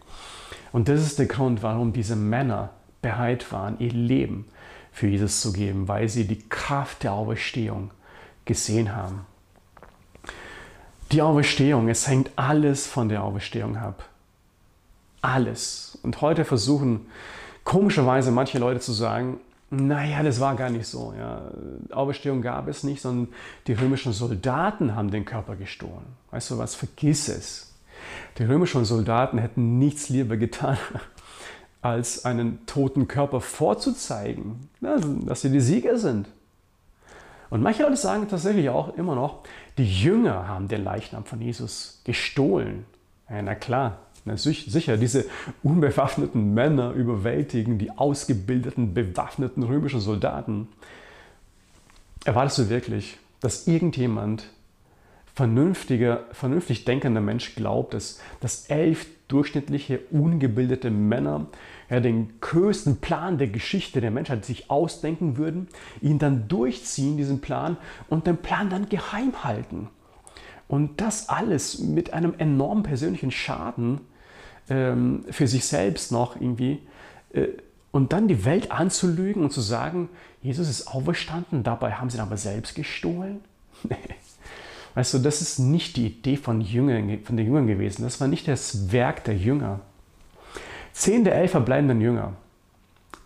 Und 0.71 0.88
das 0.88 1.01
ist 1.01 1.19
der 1.19 1.25
Grund, 1.25 1.63
warum 1.63 1.91
diese 1.91 2.15
Männer 2.15 2.69
bereit 3.01 3.51
waren, 3.51 3.77
ihr 3.79 3.91
Leben 3.91 4.45
für 4.91 5.07
Jesus 5.07 5.41
zu 5.41 5.51
geben, 5.51 5.88
weil 5.88 6.07
sie 6.07 6.25
die 6.25 6.47
Kraft 6.47 7.03
der 7.03 7.13
Auferstehung 7.13 7.91
gesehen 8.45 8.95
haben. 8.95 9.25
Die 11.12 11.21
Auferstehung, 11.21 11.89
es 11.89 12.07
hängt 12.07 12.31
alles 12.35 12.88
von 12.88 13.09
der 13.09 13.23
Auferstehung 13.23 13.75
ab. 13.75 14.07
alles. 15.21 15.97
Und 16.03 16.21
heute 16.21 16.45
versuchen 16.45 17.07
komischerweise 17.69 18.32
manche 18.32 18.58
Leute 18.58 18.79
zu 18.79 18.93
sagen, 18.93 19.39
naja, 19.69 20.23
das 20.23 20.39
war 20.39 20.55
gar 20.55 20.71
nicht 20.71 20.88
so. 20.88 21.13
Ja. 21.15 21.51
Auferstehung 21.91 22.41
gab 22.41 22.67
es 22.67 22.84
nicht, 22.84 22.99
sondern 22.99 23.32
die 23.67 23.73
römischen 23.73 24.12
Soldaten 24.12 24.95
haben 24.95 25.12
den 25.12 25.23
Körper 25.23 25.55
gestohlen. 25.55 26.08
Weißt 26.32 26.49
du 26.49 26.58
was? 26.58 26.73
Vergiss 26.73 27.27
es. 27.27 27.71
Die 28.39 28.43
römischen 28.43 28.86
Soldaten 28.86 29.38
hätten 29.38 29.77
nichts 29.77 30.10
lieber 30.10 30.36
getan, 30.36 30.79
als 31.84 32.25
einen 32.25 32.65
toten 32.65 33.08
Körper 33.08 33.39
vorzuzeigen, 33.39 34.67
dass 34.82 35.41
sie 35.41 35.51
die 35.51 35.62
Sieger 35.62 35.99
sind. 35.99 36.27
Und 37.51 37.62
manche 37.62 37.84
Leute 37.84 37.97
sagen 37.97 38.27
tatsächlich 38.27 38.69
auch 38.69 38.97
immer 38.97 39.13
noch, 39.13 39.43
die 39.77 39.86
Jünger 39.86 40.47
haben 40.47 40.69
den 40.69 40.84
Leichnam 40.84 41.23
von 41.23 41.39
Jesus 41.39 42.01
gestohlen. 42.03 42.86
Ja, 43.29 43.43
na 43.43 43.53
klar, 43.53 43.99
na 44.25 44.38
sicher, 44.38 44.97
diese 44.97 45.25
unbewaffneten 45.63 46.53
Männer 46.53 46.91
überwältigen 46.91 47.77
die 47.77 47.91
ausgebildeten, 47.91 48.93
bewaffneten 48.93 49.63
römischen 49.63 49.99
Soldaten. 49.99 50.67
Erwartest 52.25 52.58
du 52.60 52.69
wirklich, 52.69 53.17
dass 53.39 53.67
irgendjemand 53.67 54.49
vernünftiger, 55.34 56.25
vernünftig 56.34 56.84
denkender 56.84 57.21
Mensch 57.21 57.55
glaubt, 57.55 57.93
dass, 57.93 58.19
dass 58.41 58.65
elf 58.65 59.08
durchschnittliche, 59.29 59.99
ungebildete 60.12 60.91
Männer 60.91 61.45
ja, 61.89 62.01
den 62.01 62.41
größten 62.41 62.97
Plan 62.97 63.38
der 63.38 63.47
Geschichte 63.47 64.01
der 64.01 64.12
Menschheit 64.12 64.43
sich 64.43 64.69
ausdenken 64.69 65.38
würden, 65.38 65.69
ihn 66.01 66.19
dann 66.19 66.47
durchziehen, 66.49 67.15
diesen 67.15 67.39
Plan, 67.39 67.77
und 68.10 68.27
den 68.27 68.38
Plan 68.38 68.69
dann 68.69 68.89
geheim 68.89 69.43
halten. 69.43 69.88
Und 70.69 71.01
das 71.01 71.27
alles 71.29 71.79
mit 71.79 72.13
einem 72.13 72.36
enormen 72.38 72.84
persönlichen 72.84 73.32
Schaden 73.32 74.01
ähm, 74.69 75.25
für 75.32 75.47
sich 75.47 75.65
selbst 75.65 76.12
noch 76.12 76.39
irgendwie. 76.39 76.79
Äh, 77.34 77.47
und 77.91 78.13
dann 78.13 78.27
die 78.27 78.45
Welt 78.45 78.71
anzulügen 78.71 79.43
und 79.43 79.51
zu 79.51 79.62
sagen, 79.62 80.10
Jesus 80.43 80.69
ist 80.69 80.88
auferstanden, 80.88 81.63
dabei 81.63 81.93
haben 81.93 82.12
sie 82.12 82.17
ihn 82.17 82.21
aber 82.21 82.38
selbst 82.38 82.75
gestohlen. 82.75 83.41
Weißt 84.93 85.15
du, 85.15 85.19
das 85.19 85.41
ist 85.41 85.58
nicht 85.58 85.97
die 85.97 86.05
Idee 86.05 86.38
von, 86.38 86.62
Jüngern, 86.62 87.23
von 87.23 87.36
den 87.36 87.47
Jüngern 87.47 87.65
gewesen. 87.65 88.03
Das 88.03 88.21
war 88.21 88.27
nicht 88.27 88.47
das 88.47 88.91
Werk 88.91 89.23
der 89.23 89.36
Jünger. 89.36 89.79
Zehn 90.93 91.23
der 91.23 91.36
elf 91.36 91.51
verbleibenden 91.51 91.99
Jünger. 91.99 92.34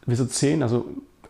Wieso 0.06 0.26
zehn? 0.26 0.64
Also 0.64 0.86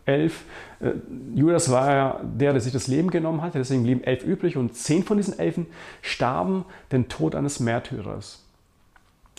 elf. 0.06 0.44
Äh, 0.80 0.92
Judas 1.36 1.72
war 1.72 1.94
ja 1.94 2.22
der, 2.24 2.54
der 2.54 2.62
sich 2.62 2.74
das 2.74 2.88
Leben 2.88 3.10
genommen 3.10 3.42
hatte, 3.42 3.58
deswegen 3.58 3.84
blieben 3.84 4.04
elf 4.04 4.24
übrig 4.24 4.58
und 4.58 4.76
zehn 4.76 5.04
von 5.04 5.18
diesen 5.18 5.38
Elfen 5.38 5.68
starben 6.02 6.66
den 6.92 7.10
Tod 7.10 7.36
eines 7.36 7.60
Märtyrers. 7.60 8.44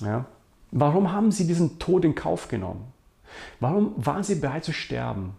Ja? 0.01 0.27
Warum 0.71 1.13
haben 1.13 1.31
sie 1.31 1.47
diesen 1.47 1.79
Tod 1.79 2.05
in 2.05 2.15
Kauf 2.15 2.49
genommen? 2.49 2.93
Warum 3.61 3.93
waren 3.97 4.23
sie 4.23 4.37
bereit 4.37 4.65
zu 4.65 4.73
sterben? 4.73 5.35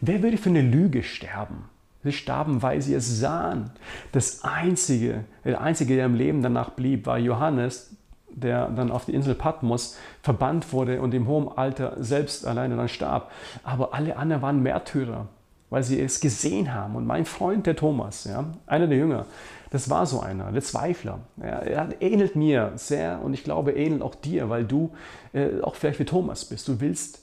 Wer 0.00 0.22
würde 0.22 0.36
für 0.36 0.50
eine 0.50 0.62
Lüge 0.62 1.02
sterben? 1.02 1.64
Sie 2.04 2.12
starben, 2.12 2.62
weil 2.62 2.80
sie 2.82 2.94
es 2.94 3.18
sahen. 3.18 3.70
Das 4.12 4.44
Einzige, 4.44 5.24
der 5.44 5.60
Einzige, 5.60 5.96
der 5.96 6.06
im 6.06 6.14
Leben 6.14 6.42
danach 6.42 6.70
blieb, 6.70 7.06
war 7.06 7.18
Johannes, 7.18 7.95
der 8.36 8.68
dann 8.68 8.90
auf 8.90 9.06
die 9.06 9.14
Insel 9.14 9.34
Patmos 9.34 9.96
verbannt 10.22 10.72
wurde 10.72 11.00
und 11.00 11.14
im 11.14 11.26
hohen 11.26 11.48
Alter 11.48 11.94
selbst 11.98 12.46
alleine 12.46 12.76
dann 12.76 12.88
starb. 12.88 13.30
Aber 13.64 13.94
alle 13.94 14.16
anderen 14.16 14.42
waren 14.42 14.62
Märtyrer, 14.62 15.26
weil 15.70 15.82
sie 15.82 16.00
es 16.00 16.20
gesehen 16.20 16.72
haben. 16.72 16.94
Und 16.94 17.06
mein 17.06 17.24
Freund, 17.24 17.66
der 17.66 17.76
Thomas, 17.76 18.24
ja, 18.24 18.44
einer 18.66 18.86
der 18.86 18.98
Jünger, 18.98 19.26
das 19.70 19.90
war 19.90 20.06
so 20.06 20.20
einer, 20.20 20.52
der 20.52 20.62
Zweifler. 20.62 21.20
Ja, 21.38 21.58
er 21.58 21.88
ähnelt 22.00 22.36
mir 22.36 22.72
sehr 22.76 23.20
und 23.24 23.34
ich 23.34 23.42
glaube, 23.42 23.72
ähnelt 23.72 24.02
auch 24.02 24.14
dir, 24.14 24.48
weil 24.48 24.64
du 24.64 24.92
äh, 25.32 25.60
auch 25.62 25.74
vielleicht 25.74 25.98
wie 25.98 26.04
Thomas 26.04 26.44
bist. 26.44 26.68
Du 26.68 26.80
willst 26.80 27.22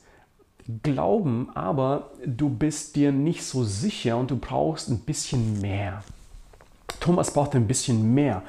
glauben, 0.82 1.49
aber 1.54 2.12
du 2.26 2.49
bist 2.49 2.95
dir 2.95 3.12
nicht 3.12 3.43
so 3.43 3.63
sicher 3.63 4.17
und 4.17 4.32
du 4.32 4.38
brauchst 4.38 4.89
ein 4.89 4.99
bisschen 4.99 5.62
mehr. 5.62 6.04
Thomas 6.99 7.32
braucht 7.32 7.56
ein 7.56 7.67
bisschen 7.67 8.13
mehr. 8.13 8.43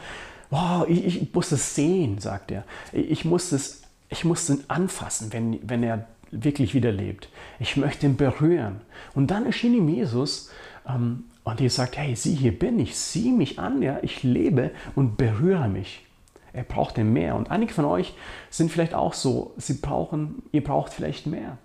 Oh, 0.57 0.85
ich, 0.87 1.05
ich 1.05 1.35
muss 1.35 1.51
es 1.51 1.75
sehen, 1.75 2.19
sagt 2.19 2.53
er. 2.53 2.63
Ich 2.93 3.25
muss 3.25 3.51
es, 3.51 3.83
ich 4.09 4.25
muss 4.25 4.49
ihn 4.49 4.63
anfassen, 4.69 5.33
wenn, 5.33 5.59
wenn 5.69 5.83
er 5.83 6.07
wirklich 6.31 6.75
wieder 6.75 6.93
lebt. 6.93 7.29
Ich 7.59 7.77
möchte 7.77 8.07
ihn 8.07 8.17
berühren. 8.17 8.81
Und 9.17 9.33
dann 9.33 9.47
erschien 9.47 9.75
ihm 9.75 9.89
Jesus 9.89 10.51
ähm, 10.89 11.25
und 11.43 11.61
er 11.61 11.71
sagt, 11.71 11.97
hey, 11.97 12.15
sieh, 12.15 12.37
hier 12.37 12.57
bin 12.57 12.79
ich, 12.79 12.97
sieh 12.97 13.33
mich 13.33 13.59
an, 13.59 13.83
ja, 13.83 13.99
ich 14.03 14.23
lebe 14.23 14.71
und 14.95 15.17
berühre 15.17 15.69
mich. 15.69 16.07
Er 16.53 16.63
braucht 16.63 16.99
mehr. 16.99 17.35
Und 17.35 17.51
einige 17.51 17.73
von 17.73 17.85
euch 17.85 18.15
sind 18.49 18.71
vielleicht 18.71 18.95
auch 18.95 19.13
so, 19.13 19.55
sie 19.57 19.75
brauchen, 19.75 20.45
ihr 20.53 20.63
braucht 20.63 20.93
vielleicht 20.93 21.27
mehr. 21.27 21.59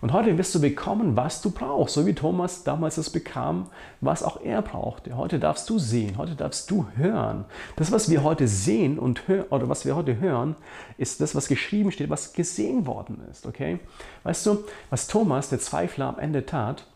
Und 0.00 0.12
heute 0.12 0.36
wirst 0.38 0.54
du 0.54 0.60
bekommen, 0.60 1.16
was 1.16 1.40
du 1.42 1.50
brauchst, 1.50 1.94
so 1.94 2.06
wie 2.06 2.14
Thomas 2.14 2.64
damals 2.64 2.98
es 2.98 3.10
bekam, 3.10 3.66
was 4.00 4.22
auch 4.22 4.40
er 4.42 4.62
brauchte. 4.62 5.16
Heute 5.16 5.38
darfst 5.38 5.68
du 5.70 5.78
sehen, 5.78 6.18
heute 6.18 6.34
darfst 6.34 6.70
du 6.70 6.86
hören. 6.96 7.44
Das, 7.76 7.92
was 7.92 8.10
wir 8.10 8.22
heute 8.22 8.46
sehen 8.46 8.98
und 8.98 9.26
hören, 9.28 9.46
oder 9.50 9.68
was 9.68 9.84
wir 9.84 9.96
heute 9.96 10.20
hören, 10.20 10.54
ist 10.98 11.20
das, 11.20 11.34
was 11.34 11.48
geschrieben 11.48 11.92
steht, 11.92 12.10
was 12.10 12.32
gesehen 12.32 12.86
worden 12.86 13.20
ist. 13.30 13.46
Okay? 13.46 13.78
Weißt 14.22 14.44
du, 14.46 14.64
was 14.90 15.06
Thomas, 15.06 15.48
der 15.48 15.60
Zweifler, 15.60 16.06
am 16.06 16.18
Ende 16.18 16.46
tat? 16.46 16.86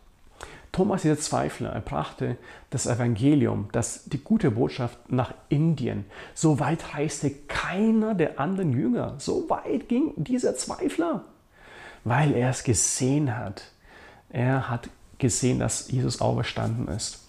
Thomas, 0.71 1.01
dieser 1.01 1.19
Zweifler, 1.19 1.69
er 1.71 1.81
brachte 1.81 2.37
das 2.69 2.85
Evangelium, 2.85 3.67
das, 3.73 4.05
die 4.05 4.23
gute 4.23 4.51
Botschaft 4.51 5.11
nach 5.11 5.33
Indien. 5.49 6.05
So 6.33 6.61
weit 6.61 6.93
reiste 6.93 7.29
keiner 7.29 8.15
der 8.15 8.39
anderen 8.39 8.71
Jünger. 8.71 9.15
So 9.17 9.49
weit 9.49 9.89
ging 9.89 10.13
dieser 10.15 10.55
Zweifler 10.55 11.25
weil 12.03 12.33
er 12.33 12.49
es 12.49 12.63
gesehen 12.63 13.37
hat. 13.37 13.63
Er 14.29 14.69
hat 14.69 14.89
gesehen, 15.19 15.59
dass 15.59 15.91
Jesus 15.91 16.21
auferstanden 16.21 16.87
ist. 16.87 17.27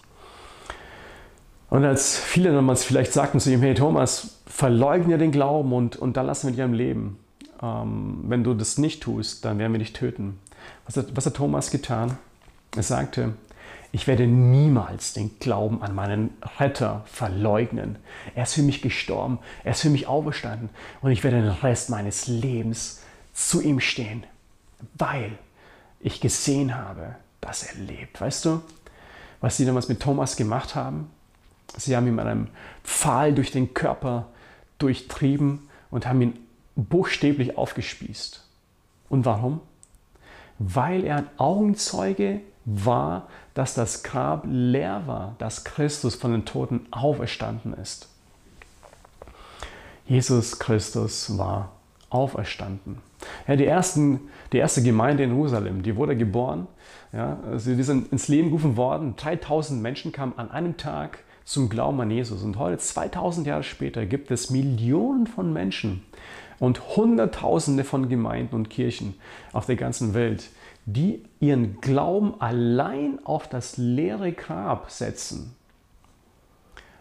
Und 1.69 1.85
als 1.85 2.17
viele 2.17 2.51
damals 2.51 2.83
vielleicht 2.83 3.13
sagten 3.13 3.39
zu 3.39 3.51
ihm, 3.51 3.61
hey 3.61 3.73
Thomas, 3.73 4.41
verleugne 4.45 5.17
den 5.17 5.31
Glauben 5.31 5.73
und, 5.73 5.95
und 5.95 6.17
dann 6.17 6.27
lassen 6.27 6.47
wir 6.47 6.51
dich 6.51 6.61
am 6.61 6.73
Leben. 6.73 7.17
Ähm, 7.61 8.25
wenn 8.27 8.43
du 8.43 8.53
das 8.53 8.77
nicht 8.77 9.01
tust, 9.01 9.43
dann 9.45 9.57
werden 9.57 9.71
wir 9.71 9.79
dich 9.79 9.93
töten. 9.93 10.39
Was 10.85 10.97
hat, 10.97 11.15
was 11.15 11.25
hat 11.25 11.35
Thomas 11.35 11.71
getan? 11.71 12.17
Er 12.75 12.83
sagte, 12.83 13.33
ich 13.91 14.07
werde 14.07 14.27
niemals 14.27 15.13
den 15.13 15.39
Glauben 15.39 15.81
an 15.81 15.95
meinen 15.95 16.31
Retter 16.59 17.03
verleugnen. 17.05 17.97
Er 18.35 18.43
ist 18.43 18.53
für 18.53 18.63
mich 18.63 18.81
gestorben, 18.81 19.39
er 19.63 19.71
ist 19.71 19.81
für 19.81 19.89
mich 19.89 20.07
auferstanden 20.07 20.69
und 21.01 21.11
ich 21.11 21.23
werde 21.23 21.41
den 21.41 21.51
Rest 21.51 21.89
meines 21.89 22.27
Lebens 22.27 23.01
zu 23.33 23.61
ihm 23.61 23.79
stehen 23.79 24.25
weil 24.95 25.37
ich 25.99 26.21
gesehen 26.21 26.75
habe, 26.75 27.15
dass 27.41 27.63
er 27.63 27.79
lebt. 27.79 28.19
Weißt 28.19 28.45
du, 28.45 28.61
was 29.41 29.57
sie 29.57 29.65
damals 29.65 29.89
mit 29.89 30.01
Thomas 30.01 30.35
gemacht 30.35 30.75
haben? 30.75 31.09
Sie 31.77 31.95
haben 31.95 32.07
ihm 32.07 32.19
einen 32.19 32.49
Pfahl 32.83 33.33
durch 33.33 33.51
den 33.51 33.73
Körper 33.73 34.27
durchtrieben 34.77 35.67
und 35.91 36.05
haben 36.05 36.21
ihn 36.21 36.39
buchstäblich 36.75 37.57
aufgespießt. 37.57 38.43
Und 39.09 39.25
warum? 39.25 39.61
Weil 40.59 41.03
er 41.03 41.17
ein 41.17 41.29
Augenzeuge 41.37 42.41
war, 42.65 43.27
dass 43.53 43.73
das 43.73 44.03
Grab 44.03 44.45
leer 44.47 45.03
war, 45.05 45.35
dass 45.37 45.63
Christus 45.63 46.15
von 46.15 46.31
den 46.31 46.45
Toten 46.45 46.87
auferstanden 46.91 47.73
ist. 47.73 48.07
Jesus 50.05 50.59
Christus 50.59 51.37
war 51.37 51.72
auferstanden. 52.13 52.97
Ja, 53.47 53.55
die, 53.55 53.65
ersten, 53.65 54.21
die 54.51 54.57
erste 54.57 54.83
Gemeinde 54.83 55.23
in 55.23 55.31
Jerusalem, 55.31 55.83
die 55.83 55.95
wurde 55.95 56.15
geboren. 56.15 56.67
Ja, 57.11 57.37
also 57.49 57.73
die 57.75 57.83
sind 57.83 58.11
ins 58.11 58.27
Leben 58.27 58.49
gerufen 58.49 58.77
worden. 58.77 59.15
3000 59.15 59.81
Menschen 59.81 60.11
kamen 60.11 60.33
an 60.37 60.51
einem 60.51 60.77
Tag 60.77 61.19
zum 61.45 61.69
Glauben 61.69 61.99
an 62.01 62.11
Jesus. 62.11 62.43
Und 62.43 62.57
heute, 62.57 62.77
2000 62.77 63.47
Jahre 63.47 63.63
später, 63.63 64.05
gibt 64.05 64.31
es 64.31 64.49
Millionen 64.49 65.27
von 65.27 65.53
Menschen 65.53 66.03
und 66.59 66.95
Hunderttausende 66.95 67.83
von 67.83 68.09
Gemeinden 68.09 68.55
und 68.55 68.69
Kirchen 68.69 69.15
auf 69.51 69.65
der 69.65 69.75
ganzen 69.75 70.13
Welt, 70.13 70.49
die 70.85 71.23
ihren 71.39 71.81
Glauben 71.81 72.39
allein 72.39 73.19
auf 73.25 73.47
das 73.47 73.77
leere 73.77 74.31
Grab 74.31 74.91
setzen. 74.91 75.55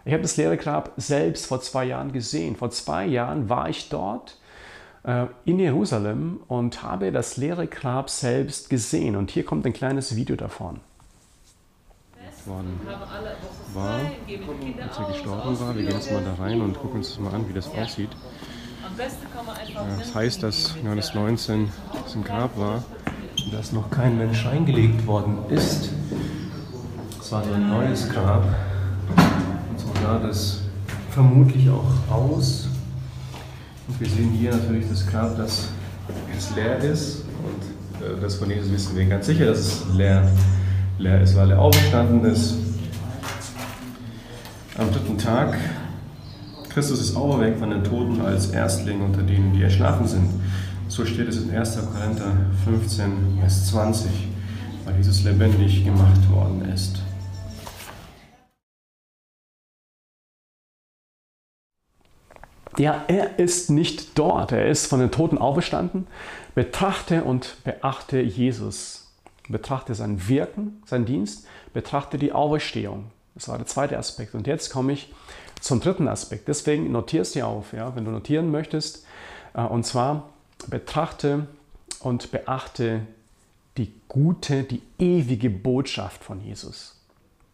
Ich 0.05 0.13
habe 0.13 0.23
das 0.23 0.37
leere 0.37 0.57
Grab 0.57 0.93
selbst 0.97 1.47
vor 1.47 1.61
zwei 1.61 1.85
Jahren 1.85 2.13
gesehen. 2.13 2.57
Vor 2.57 2.71
zwei 2.71 3.07
Jahren 3.07 3.49
war 3.49 3.69
ich 3.69 3.89
dort 3.89 4.39
in 5.45 5.59
Jerusalem 5.59 6.41
und 6.47 6.83
habe 6.83 7.11
das 7.11 7.37
leere 7.37 7.67
Grab 7.67 8.09
selbst 8.09 8.71
gesehen. 8.71 9.17
Und 9.17 9.31
hier 9.31 9.45
kommt 9.45 9.67
ein 9.67 9.73
kleines 9.73 10.15
Video 10.15 10.37
davon. 10.37 10.81
War, 13.75 14.01
als 14.83 14.99
er 14.99 15.07
gestorben 15.07 15.61
war. 15.61 15.77
Wir 15.77 15.83
gehen 15.85 15.95
jetzt 15.95 16.11
mal 16.11 16.25
da 16.25 16.35
rein 16.43 16.61
und 16.61 16.77
gucken 16.79 16.99
uns 16.99 17.11
das 17.11 17.19
mal 17.21 17.33
an, 17.33 17.49
wie 17.49 17.53
das 17.53 17.69
aussieht. 17.69 18.11
Das 18.97 20.15
heißt, 20.15 20.43
dass 20.43 20.75
Johannes 20.83 21.15
19 21.15 21.71
im 22.15 22.25
Grab 22.25 22.59
war, 22.59 22.83
dass 23.53 23.73
noch 23.73 23.91
kein 23.91 24.19
Mensch 24.19 24.45
eingelegt 24.47 25.07
worden 25.07 25.39
ist. 25.51 25.91
Es 27.21 27.33
war 27.33 27.45
so 27.45 27.53
ein 27.53 27.69
neues 27.69 28.09
Grab. 28.09 28.45
Und 29.71 29.79
so 29.79 29.89
sah 30.03 30.19
das 30.19 30.63
vermutlich 31.11 31.71
auch 31.71 32.13
aus. 32.13 32.69
Und 33.89 34.01
wir 34.01 34.09
sehen 34.09 34.31
hier 34.31 34.51
natürlich 34.51 34.89
das 34.89 35.07
Grab, 35.07 35.37
das 35.37 35.69
jetzt 36.33 36.55
leer 36.55 36.79
ist. 36.79 37.25
Und 37.43 38.07
äh, 38.07 38.21
das 38.21 38.37
von 38.37 38.51
Jesus 38.51 38.73
wissen 38.73 38.97
wir 38.97 39.07
ganz 39.07 39.27
sicher, 39.27 39.47
dass 39.47 39.59
es 39.59 39.83
leer, 39.95 40.31
leer 40.99 41.21
ist, 41.21 41.37
weil 41.37 41.51
er 41.51 41.61
auferstanden 41.61 42.25
ist. 42.25 42.55
Am 44.79 44.91
dritten 44.91 45.19
Tag. 45.19 45.57
Christus 46.71 47.01
ist 47.01 47.17
auferweckt 47.17 47.59
von 47.59 47.71
den 47.71 47.85
Toten 47.85 48.23
als 48.23 48.51
Erstling 48.51 49.03
unter 49.03 49.23
denen, 49.23 49.53
die 49.53 49.63
erschlafen 49.63 50.07
sind. 50.07 50.29
So 50.89 51.05
steht 51.05 51.29
es 51.29 51.43
in 51.43 51.55
1. 51.55 51.79
Korinther 51.93 52.33
15, 52.65 53.39
Vers 53.41 53.67
20, 53.69 54.11
weil 54.85 54.97
Jesus 54.97 55.25
lebendig 55.25 55.85
gemacht 55.85 56.31
worden 56.31 56.63
ist. 56.73 57.03
Ja, 62.79 63.05
er 63.09 63.39
ist 63.39 63.71
nicht 63.71 64.19
dort. 64.19 64.53
Er 64.53 64.67
ist 64.67 64.87
von 64.87 65.01
den 65.01 65.11
Toten 65.11 65.39
auferstanden. 65.39 66.07
Betrachte 66.55 67.25
und 67.25 67.57
beachte 67.65 68.21
Jesus. 68.21 69.11
Betrachte 69.49 69.95
sein 69.95 70.29
Wirken, 70.29 70.83
sein 70.87 71.05
Dienst. 71.05 71.47
Betrachte 71.75 72.19
die 72.19 72.33
Auferstehung. 72.33 73.11
Das 73.35 73.49
war 73.49 73.59
der 73.59 73.67
zweite 73.67 73.99
Aspekt. 73.99 74.35
Und 74.35 74.47
jetzt 74.47 74.71
komme 74.71 74.93
ich 74.93 75.13
zum 75.61 75.81
dritten 75.81 76.09
Aspekt. 76.09 76.49
Deswegen 76.49 76.91
notierst 76.93 77.35
dir 77.35 77.47
auf, 77.47 77.73
ja, 77.73 77.95
wenn 77.95 78.05
du 78.05 78.11
notieren 78.11 78.51
möchtest. 78.51 79.05
Äh, 79.55 79.63
und 79.63 79.85
zwar 79.85 80.31
betrachte 80.69 81.47
und 82.01 82.31
beachte 82.31 83.07
die 83.77 83.93
gute, 84.09 84.65
die 84.65 84.83
ewige 84.99 85.51
Botschaft 85.51 86.25
von 86.25 86.41
Jesus. 86.41 87.01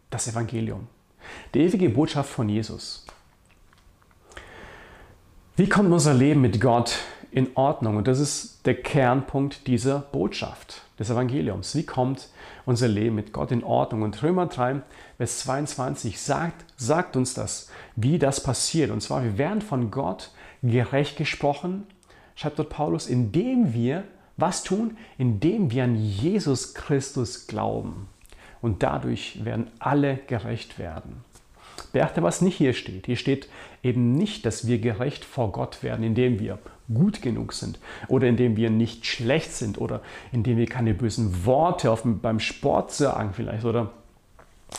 Das 0.09 0.27
Evangelium. 0.27 0.87
Die 1.53 1.59
ewige 1.59 1.89
Botschaft 1.89 2.31
von 2.31 2.49
Jesus. 2.49 3.05
Wie 5.59 5.67
kommt 5.67 5.91
unser 5.91 6.13
Leben 6.13 6.39
mit 6.39 6.61
Gott 6.61 6.99
in 7.31 7.49
Ordnung? 7.55 7.97
Und 7.97 8.07
das 8.07 8.21
ist 8.21 8.65
der 8.65 8.75
Kernpunkt 8.75 9.67
dieser 9.67 9.99
Botschaft, 9.99 10.83
des 10.97 11.09
Evangeliums. 11.09 11.75
Wie 11.75 11.85
kommt 11.85 12.29
unser 12.65 12.87
Leben 12.87 13.15
mit 13.15 13.33
Gott 13.33 13.51
in 13.51 13.65
Ordnung? 13.65 14.03
Und 14.03 14.23
Römer 14.23 14.45
3, 14.45 14.79
Vers 15.17 15.39
22 15.39 16.17
sagt, 16.17 16.63
sagt 16.77 17.17
uns 17.17 17.33
das, 17.33 17.69
wie 17.97 18.17
das 18.17 18.41
passiert. 18.41 18.89
Und 18.89 19.01
zwar, 19.01 19.21
wir 19.21 19.37
werden 19.37 19.61
von 19.61 19.91
Gott 19.91 20.31
gerecht 20.63 21.17
gesprochen, 21.17 21.85
schreibt 22.35 22.57
dort 22.57 22.69
Paulus, 22.69 23.07
indem 23.07 23.73
wir 23.73 24.05
was 24.37 24.63
tun? 24.63 24.95
Indem 25.17 25.71
wir 25.71 25.83
an 25.83 25.97
Jesus 25.97 26.73
Christus 26.73 27.47
glauben. 27.47 28.07
Und 28.61 28.81
dadurch 28.81 29.43
werden 29.43 29.67
alle 29.79 30.19
gerecht 30.25 30.79
werden. 30.79 31.25
Beachte, 31.91 32.23
was 32.23 32.41
nicht 32.41 32.55
hier 32.55 32.73
steht. 32.73 33.05
Hier 33.05 33.15
steht 33.15 33.49
eben 33.83 34.13
nicht, 34.13 34.45
dass 34.45 34.67
wir 34.67 34.79
gerecht 34.79 35.25
vor 35.25 35.51
Gott 35.51 35.83
werden, 35.83 36.03
indem 36.03 36.39
wir 36.39 36.59
gut 36.93 37.21
genug 37.21 37.53
sind 37.53 37.79
oder 38.07 38.27
indem 38.27 38.57
wir 38.57 38.69
nicht 38.69 39.05
schlecht 39.05 39.51
sind 39.51 39.79
oder 39.79 40.01
indem 40.31 40.57
wir 40.57 40.65
keine 40.65 40.93
bösen 40.93 41.45
Worte 41.45 41.91
auf, 41.91 42.01
beim 42.03 42.39
Sport 42.39 42.91
sagen 42.91 43.31
vielleicht 43.33 43.65
oder 43.65 43.91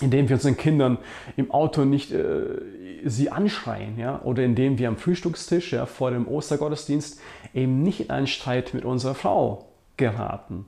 indem 0.01 0.29
wir 0.29 0.37
unseren 0.37 0.57
Kindern 0.57 0.99
im 1.37 1.51
Auto 1.51 1.85
nicht 1.85 2.13
äh, 2.13 2.45
sie 3.05 3.31
anschreien 3.31 3.99
ja? 3.99 4.21
oder 4.23 4.43
indem 4.45 4.79
wir 4.79 4.89
am 4.89 4.97
Frühstückstisch 4.97 5.73
ja, 5.73 5.87
vor 5.87 6.11
dem 6.11 6.27
Ostergottesdienst 6.29 7.21
eben 7.55 7.83
nicht 7.83 8.01
in 8.01 8.11
einen 8.11 8.27
Streit 8.27 8.75
mit 8.75 8.85
unserer 8.85 9.15
Frau 9.15 9.67
geraten. 9.97 10.67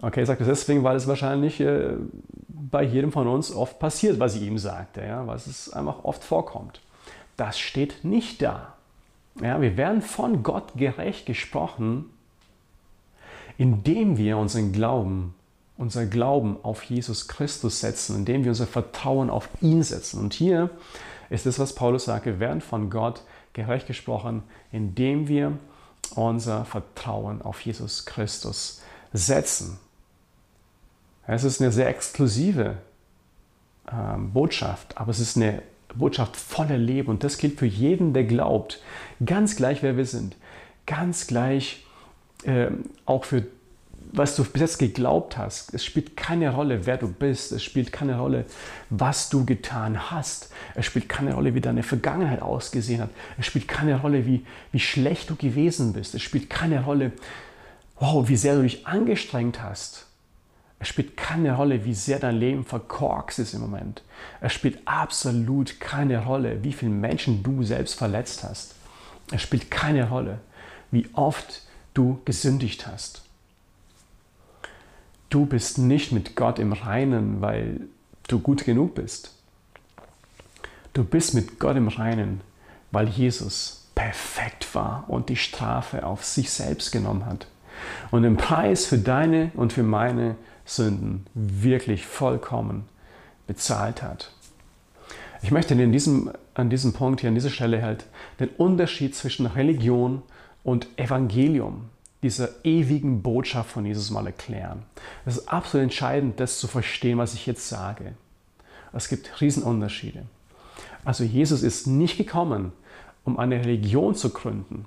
Okay, 0.00 0.22
ich 0.22 0.26
sage 0.26 0.40
das 0.40 0.48
deswegen, 0.48 0.82
weil 0.82 0.96
es 0.96 1.06
wahrscheinlich 1.06 1.60
äh, 1.60 1.94
bei 2.70 2.82
jedem 2.82 3.12
von 3.12 3.26
uns 3.26 3.52
oft 3.52 3.78
passiert, 3.78 4.20
was 4.20 4.36
ich 4.36 4.42
ihm 4.42 4.58
sagte, 4.58 5.02
ja, 5.02 5.26
was 5.26 5.46
es 5.46 5.72
einfach 5.72 6.04
oft 6.04 6.22
vorkommt. 6.22 6.80
Das 7.36 7.58
steht 7.58 8.04
nicht 8.04 8.42
da. 8.42 8.74
Ja, 9.40 9.60
wir 9.60 9.76
werden 9.76 10.02
von 10.02 10.42
Gott 10.42 10.74
gerecht 10.76 11.26
gesprochen, 11.26 12.10
indem 13.58 14.16
wir 14.16 14.36
unseren 14.36 14.72
Glauben, 14.72 15.34
unser 15.78 16.06
Glauben 16.06 16.56
auf 16.62 16.82
Jesus 16.84 17.28
Christus 17.28 17.80
setzen, 17.80 18.16
indem 18.16 18.44
wir 18.44 18.50
unser 18.50 18.66
Vertrauen 18.66 19.30
auf 19.30 19.48
ihn 19.60 19.82
setzen. 19.82 20.20
Und 20.20 20.34
hier 20.34 20.70
ist 21.30 21.46
es, 21.46 21.58
was 21.58 21.74
Paulus 21.74 22.04
sagt, 22.04 22.26
wir 22.26 22.40
werden 22.40 22.60
von 22.60 22.90
Gott 22.90 23.22
gerecht 23.54 23.86
gesprochen, 23.86 24.42
indem 24.70 25.28
wir 25.28 25.58
unser 26.14 26.64
Vertrauen 26.64 27.42
auf 27.42 27.60
Jesus 27.62 28.04
Christus 28.04 28.82
setzen. 29.12 29.78
Es 31.26 31.44
ist 31.44 31.60
eine 31.60 31.72
sehr 31.72 31.88
exklusive 31.88 32.76
ähm, 33.90 34.32
Botschaft, 34.32 34.98
aber 34.98 35.10
es 35.10 35.20
ist 35.20 35.36
eine 35.36 35.62
Botschaft 35.94 36.36
voller 36.36 36.78
Leben 36.78 37.08
und 37.08 37.24
das 37.24 37.38
gilt 37.38 37.58
für 37.58 37.66
jeden, 37.66 38.12
der 38.12 38.24
glaubt. 38.24 38.80
Ganz 39.24 39.56
gleich, 39.56 39.82
wer 39.82 39.96
wir 39.96 40.06
sind. 40.06 40.36
Ganz 40.86 41.26
gleich 41.26 41.84
äh, 42.44 42.68
auch 43.06 43.24
für 43.24 43.44
was 44.12 44.36
du 44.36 44.44
bis 44.44 44.60
jetzt 44.60 44.78
geglaubt 44.78 45.38
hast. 45.38 45.72
Es 45.74 45.84
spielt 45.84 46.16
keine 46.16 46.54
Rolle, 46.54 46.86
wer 46.86 46.98
du 46.98 47.08
bist. 47.08 47.50
Es 47.52 47.62
spielt 47.62 47.92
keine 47.92 48.18
Rolle, 48.18 48.44
was 48.90 49.30
du 49.30 49.44
getan 49.46 50.10
hast. 50.10 50.50
Es 50.74 50.86
spielt 50.86 51.08
keine 51.08 51.34
Rolle, 51.34 51.54
wie 51.54 51.60
deine 51.60 51.82
Vergangenheit 51.82 52.42
ausgesehen 52.42 53.00
hat. 53.00 53.10
Es 53.38 53.46
spielt 53.46 53.68
keine 53.68 54.00
Rolle, 54.00 54.26
wie, 54.26 54.44
wie 54.70 54.80
schlecht 54.80 55.30
du 55.30 55.36
gewesen 55.36 55.94
bist. 55.94 56.14
Es 56.14 56.22
spielt 56.22 56.50
keine 56.50 56.84
Rolle, 56.84 57.12
wow, 57.98 58.28
wie 58.28 58.36
sehr 58.36 58.56
du 58.56 58.62
dich 58.62 58.86
angestrengt 58.86 59.62
hast. 59.62 60.06
Es 60.82 60.88
spielt 60.88 61.16
keine 61.16 61.54
Rolle, 61.54 61.84
wie 61.84 61.94
sehr 61.94 62.18
dein 62.18 62.38
Leben 62.38 62.64
verkorkst 62.64 63.38
ist 63.38 63.54
im 63.54 63.60
Moment. 63.60 64.02
Es 64.40 64.52
spielt 64.52 64.80
absolut 64.84 65.78
keine 65.78 66.24
Rolle, 66.24 66.64
wie 66.64 66.72
viele 66.72 66.90
Menschen 66.90 67.44
du 67.44 67.62
selbst 67.62 67.94
verletzt 67.94 68.42
hast. 68.42 68.74
Es 69.30 69.42
spielt 69.42 69.70
keine 69.70 70.08
Rolle, 70.08 70.40
wie 70.90 71.08
oft 71.12 71.62
du 71.94 72.20
gesündigt 72.24 72.88
hast. 72.88 73.22
Du 75.30 75.46
bist 75.46 75.78
nicht 75.78 76.10
mit 76.10 76.34
Gott 76.34 76.58
im 76.58 76.72
Reinen, 76.72 77.40
weil 77.40 77.82
du 78.26 78.40
gut 78.40 78.64
genug 78.64 78.96
bist. 78.96 79.32
Du 80.94 81.04
bist 81.04 81.32
mit 81.32 81.60
Gott 81.60 81.76
im 81.76 81.86
Reinen, 81.86 82.40
weil 82.90 83.06
Jesus 83.06 83.86
perfekt 83.94 84.74
war 84.74 85.04
und 85.06 85.28
die 85.28 85.36
Strafe 85.36 86.04
auf 86.04 86.24
sich 86.24 86.50
selbst 86.50 86.90
genommen 86.90 87.24
hat 87.24 87.46
und 88.10 88.24
den 88.24 88.36
Preis 88.36 88.84
für 88.84 88.98
deine 88.98 89.52
und 89.54 89.72
für 89.72 89.84
meine 89.84 90.34
Sünden 90.64 91.26
wirklich 91.34 92.06
vollkommen 92.06 92.84
bezahlt 93.46 94.02
hat. 94.02 94.32
Ich 95.42 95.50
möchte 95.50 95.74
in 95.74 95.92
diesem, 95.92 96.30
an 96.54 96.70
diesem 96.70 96.92
Punkt 96.92 97.20
hier, 97.20 97.28
an 97.28 97.34
dieser 97.34 97.50
Stelle 97.50 97.82
halt 97.82 98.06
den 98.38 98.48
Unterschied 98.48 99.16
zwischen 99.16 99.46
Religion 99.46 100.22
und 100.62 100.86
Evangelium, 100.96 101.90
dieser 102.22 102.50
ewigen 102.64 103.22
Botschaft 103.22 103.70
von 103.70 103.84
Jesus 103.84 104.10
mal 104.10 104.26
erklären. 104.26 104.84
Es 105.26 105.38
ist 105.38 105.48
absolut 105.48 105.82
entscheidend, 105.82 106.38
das 106.38 106.60
zu 106.60 106.68
verstehen, 106.68 107.18
was 107.18 107.34
ich 107.34 107.46
jetzt 107.46 107.68
sage. 107.68 108.12
Es 108.92 109.08
gibt 109.08 109.40
Riesenunterschiede. 109.40 110.24
Also 111.04 111.24
Jesus 111.24 111.62
ist 111.62 111.88
nicht 111.88 112.16
gekommen, 112.16 112.72
um 113.24 113.38
eine 113.38 113.58
Religion 113.60 114.14
zu 114.14 114.30
gründen, 114.30 114.86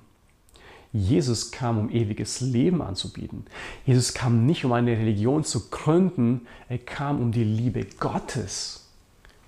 Jesus 0.96 1.50
kam, 1.50 1.78
um 1.78 1.90
ewiges 1.90 2.40
Leben 2.40 2.82
anzubieten. 2.82 3.44
Jesus 3.84 4.14
kam 4.14 4.46
nicht, 4.46 4.64
um 4.64 4.72
eine 4.72 4.92
Religion 4.92 5.44
zu 5.44 5.68
gründen, 5.68 6.46
er 6.68 6.78
kam, 6.78 7.20
um 7.20 7.32
die 7.32 7.44
Liebe 7.44 7.84
Gottes 7.98 8.88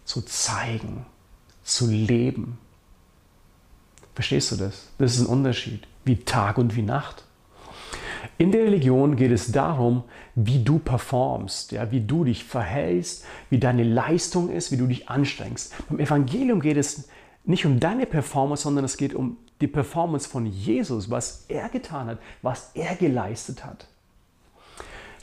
zu 0.05 0.23
zeigen, 0.23 1.07
zu 1.63 1.87
leben. 1.89 2.59
Verstehst 4.15 4.53
du 4.53 4.57
das? 4.57 4.89
Das 4.99 5.15
ist 5.15 5.21
ein 5.21 5.27
Unterschied, 5.27 5.87
wie 6.05 6.17
Tag 6.17 6.59
und 6.59 6.75
wie 6.77 6.83
Nacht. 6.83 7.25
In 8.37 8.53
der 8.53 8.65
Religion 8.65 9.17
geht 9.17 9.31
es 9.31 9.53
darum, 9.53 10.05
wie 10.35 10.63
du 10.63 10.79
performst, 10.79 11.73
ja, 11.73 11.91
wie 11.91 12.01
du 12.01 12.25
dich 12.25 12.45
verhältst, 12.45 13.25
wie 13.51 13.59
deine 13.59 13.85
Leistung 13.85 14.51
ist, 14.51 14.73
wie 14.73 14.77
du 14.77 14.87
dich 14.87 15.09
anstrengst. 15.09 15.75
Beim 15.89 16.01
Evangelium 16.01 16.61
geht 16.61 16.77
es 16.77 17.09
nicht 17.45 17.67
um 17.67 17.81
deine 17.81 18.07
Performance, 18.07 18.63
sondern 18.65 18.85
es 18.85 18.97
geht 18.97 19.15
um 19.15 19.37
die 19.61 19.67
Performance 19.67 20.29
von 20.29 20.47
Jesus, 20.47 21.11
was 21.11 21.47
er 21.49 21.69
getan 21.69 22.09
hat, 22.09 22.19
was 22.43 22.71
er 22.75 22.95
geleistet 22.95 23.65
hat. 23.65 23.89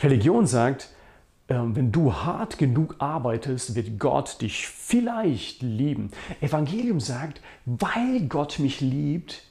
Religion 0.02 0.46
sagt, 0.46 0.90
ähm, 1.48 1.76
wenn 1.76 1.92
du 1.92 2.14
hart 2.14 2.58
genug 2.58 2.96
arbeitest, 3.00 3.76
wird 3.76 4.00
Gott 4.00 4.42
dich 4.42 4.68
vielleicht 4.68 5.62
lieben. 5.62 6.12
Evangelium 6.42 7.00
sagt, 7.00 7.42
weil 7.66 8.22
Gott 8.28 8.60
mich 8.60 8.82
liebt, 8.82 9.44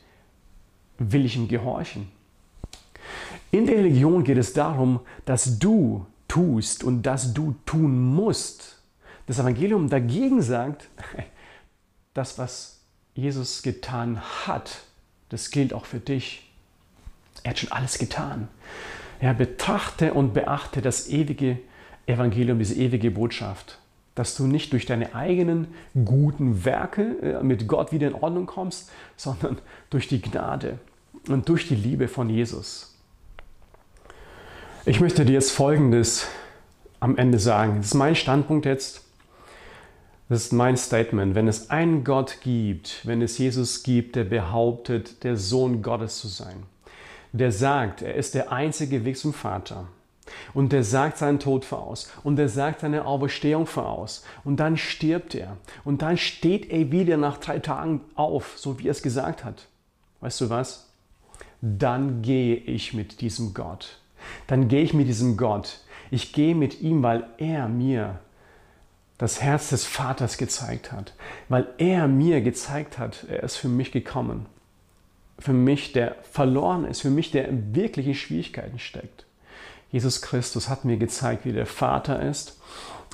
will 0.98 1.24
ich 1.24 1.36
ihm 1.36 1.48
gehorchen. 1.48 2.08
In 3.50 3.66
der 3.66 3.76
Religion 3.76 4.24
geht 4.24 4.38
es 4.38 4.52
darum, 4.52 5.00
dass 5.24 5.58
du 5.58 6.06
tust 6.26 6.82
und 6.82 7.02
dass 7.02 7.32
du 7.32 7.54
tun 7.64 8.14
musst. 8.14 8.82
Das 9.26 9.38
Evangelium 9.38 9.88
dagegen 9.88 10.42
sagt, 10.42 10.88
das, 12.14 12.38
was 12.38 12.80
Jesus 13.14 13.62
getan 13.62 14.20
hat, 14.46 14.78
das 15.28 15.50
gilt 15.50 15.72
auch 15.72 15.84
für 15.84 15.98
dich. 15.98 16.50
Er 17.42 17.50
hat 17.50 17.58
schon 17.58 17.72
alles 17.72 17.98
getan. 17.98 18.48
Ja, 19.20 19.32
betrachte 19.32 20.14
und 20.14 20.32
beachte 20.34 20.80
das 20.80 21.08
ewige 21.08 21.58
Evangelium, 22.06 22.58
diese 22.58 22.74
ewige 22.74 23.10
Botschaft, 23.10 23.78
dass 24.14 24.36
du 24.36 24.46
nicht 24.46 24.72
durch 24.72 24.86
deine 24.86 25.14
eigenen 25.14 25.68
guten 26.04 26.64
Werke 26.64 27.16
äh, 27.22 27.42
mit 27.42 27.66
Gott 27.66 27.92
wieder 27.92 28.08
in 28.08 28.14
Ordnung 28.14 28.46
kommst, 28.46 28.90
sondern 29.16 29.58
durch 29.90 30.08
die 30.08 30.20
Gnade 30.20 30.78
und 31.28 31.48
durch 31.48 31.68
die 31.68 31.74
Liebe 31.74 32.08
von 32.08 32.28
Jesus. 32.28 32.94
Ich 34.84 35.00
möchte 35.00 35.24
dir 35.24 35.32
jetzt 35.32 35.52
Folgendes 35.52 36.26
am 37.00 37.16
Ende 37.16 37.38
sagen. 37.38 37.78
Das 37.78 37.86
ist 37.86 37.94
mein 37.94 38.14
Standpunkt 38.14 38.66
jetzt. 38.66 39.03
Das 40.28 40.44
ist 40.44 40.52
mein 40.52 40.76
Statement. 40.76 41.34
Wenn 41.34 41.48
es 41.48 41.70
einen 41.70 42.02
Gott 42.02 42.38
gibt, 42.42 43.06
wenn 43.06 43.22
es 43.22 43.38
Jesus 43.38 43.82
gibt, 43.82 44.16
der 44.16 44.24
behauptet, 44.24 45.22
der 45.22 45.36
Sohn 45.36 45.82
Gottes 45.82 46.18
zu 46.18 46.28
sein, 46.28 46.64
der 47.32 47.52
sagt, 47.52 48.02
er 48.02 48.14
ist 48.14 48.34
der 48.34 48.52
einzige 48.52 49.04
Weg 49.04 49.18
zum 49.18 49.34
Vater, 49.34 49.88
und 50.54 50.72
der 50.72 50.84
sagt 50.84 51.18
seinen 51.18 51.38
Tod 51.38 51.66
voraus. 51.66 52.10
Und 52.22 52.36
der 52.36 52.48
sagt 52.48 52.80
seine 52.80 53.04
Auferstehung 53.04 53.66
voraus. 53.66 54.24
Und 54.42 54.56
dann 54.56 54.78
stirbt 54.78 55.34
er. 55.34 55.58
Und 55.84 56.00
dann 56.00 56.16
steht 56.16 56.70
er 56.70 56.90
wieder 56.90 57.18
nach 57.18 57.36
drei 57.36 57.58
Tagen 57.58 58.00
auf, 58.14 58.54
so 58.56 58.78
wie 58.78 58.88
er 58.88 58.92
es 58.92 59.02
gesagt 59.02 59.44
hat. 59.44 59.68
Weißt 60.20 60.40
du 60.40 60.48
was? 60.48 60.88
Dann 61.60 62.22
gehe 62.22 62.56
ich 62.56 62.94
mit 62.94 63.20
diesem 63.20 63.52
Gott 63.52 64.00
dann 64.46 64.68
gehe 64.68 64.82
ich 64.82 64.94
mit 64.94 65.08
diesem 65.08 65.36
Gott. 65.36 65.80
Ich 66.10 66.32
gehe 66.32 66.54
mit 66.54 66.80
ihm, 66.80 67.02
weil 67.02 67.26
er 67.38 67.68
mir 67.68 68.20
das 69.18 69.40
Herz 69.40 69.70
des 69.70 69.84
Vaters 69.84 70.38
gezeigt 70.38 70.92
hat, 70.92 71.14
weil 71.48 71.66
er 71.78 72.08
mir 72.08 72.40
gezeigt 72.40 72.98
hat, 72.98 73.24
er 73.28 73.42
ist 73.42 73.56
für 73.56 73.68
mich 73.68 73.92
gekommen. 73.92 74.46
Für 75.38 75.52
mich, 75.52 75.92
der 75.92 76.16
verloren 76.30 76.84
ist, 76.84 77.02
für 77.02 77.10
mich, 77.10 77.30
der 77.30 77.48
in 77.48 78.14
Schwierigkeiten 78.14 78.78
steckt. 78.78 79.24
Jesus 79.90 80.22
Christus 80.22 80.68
hat 80.68 80.84
mir 80.84 80.96
gezeigt, 80.96 81.44
wie 81.44 81.52
der 81.52 81.66
Vater 81.66 82.22
ist 82.22 82.56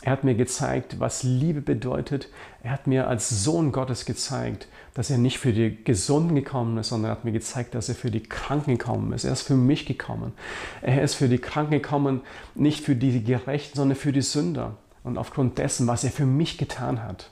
er 0.02 0.12
hat 0.12 0.24
mir 0.24 0.34
gezeigt, 0.34 0.98
was 0.98 1.22
Liebe 1.22 1.60
bedeutet. 1.60 2.28
Er 2.62 2.70
hat 2.70 2.86
mir 2.86 3.06
als 3.06 3.44
Sohn 3.44 3.70
Gottes 3.70 4.06
gezeigt, 4.06 4.66
dass 4.94 5.10
er 5.10 5.18
nicht 5.18 5.38
für 5.38 5.52
die 5.52 5.84
Gesunden 5.84 6.34
gekommen 6.34 6.78
ist, 6.78 6.88
sondern 6.88 7.10
er 7.10 7.16
hat 7.16 7.24
mir 7.24 7.32
gezeigt, 7.32 7.74
dass 7.74 7.90
er 7.90 7.94
für 7.94 8.10
die 8.10 8.22
Kranken 8.22 8.78
gekommen 8.78 9.12
ist. 9.12 9.24
Er 9.24 9.32
ist 9.32 9.42
für 9.42 9.54
mich 9.54 9.84
gekommen. 9.84 10.32
Er 10.80 11.02
ist 11.02 11.14
für 11.14 11.28
die 11.28 11.38
Kranken 11.38 11.72
gekommen, 11.72 12.22
nicht 12.54 12.82
für 12.82 12.96
die 12.96 13.22
Gerechten, 13.22 13.76
sondern 13.76 13.96
für 13.96 14.12
die 14.12 14.22
Sünder. 14.22 14.76
Und 15.02 15.18
aufgrund 15.18 15.58
dessen, 15.58 15.86
was 15.86 16.04
er 16.04 16.10
für 16.10 16.26
mich 16.26 16.58
getan 16.58 17.02
hat, 17.02 17.30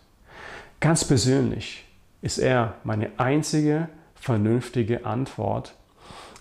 ganz 0.80 1.04
persönlich, 1.04 1.84
ist 2.22 2.38
er 2.38 2.74
meine 2.84 3.10
einzige 3.18 3.88
vernünftige 4.14 5.04
Antwort. 5.04 5.74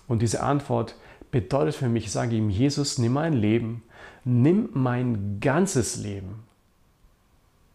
Und 0.08 0.22
diese 0.22 0.42
Antwort 0.42 0.94
bedeutet 1.30 1.74
für 1.74 1.88
mich, 1.88 2.06
ich 2.06 2.12
sage 2.12 2.36
ihm, 2.36 2.50
Jesus, 2.50 2.98
nimm 2.98 3.12
mein 3.12 3.34
Leben 3.34 3.82
nimm 4.28 4.68
mein 4.74 5.40
ganzes 5.40 5.96
Leben. 5.96 6.44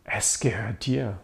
Es 0.03 0.39
gehört 0.39 0.85
dir. 0.85 1.17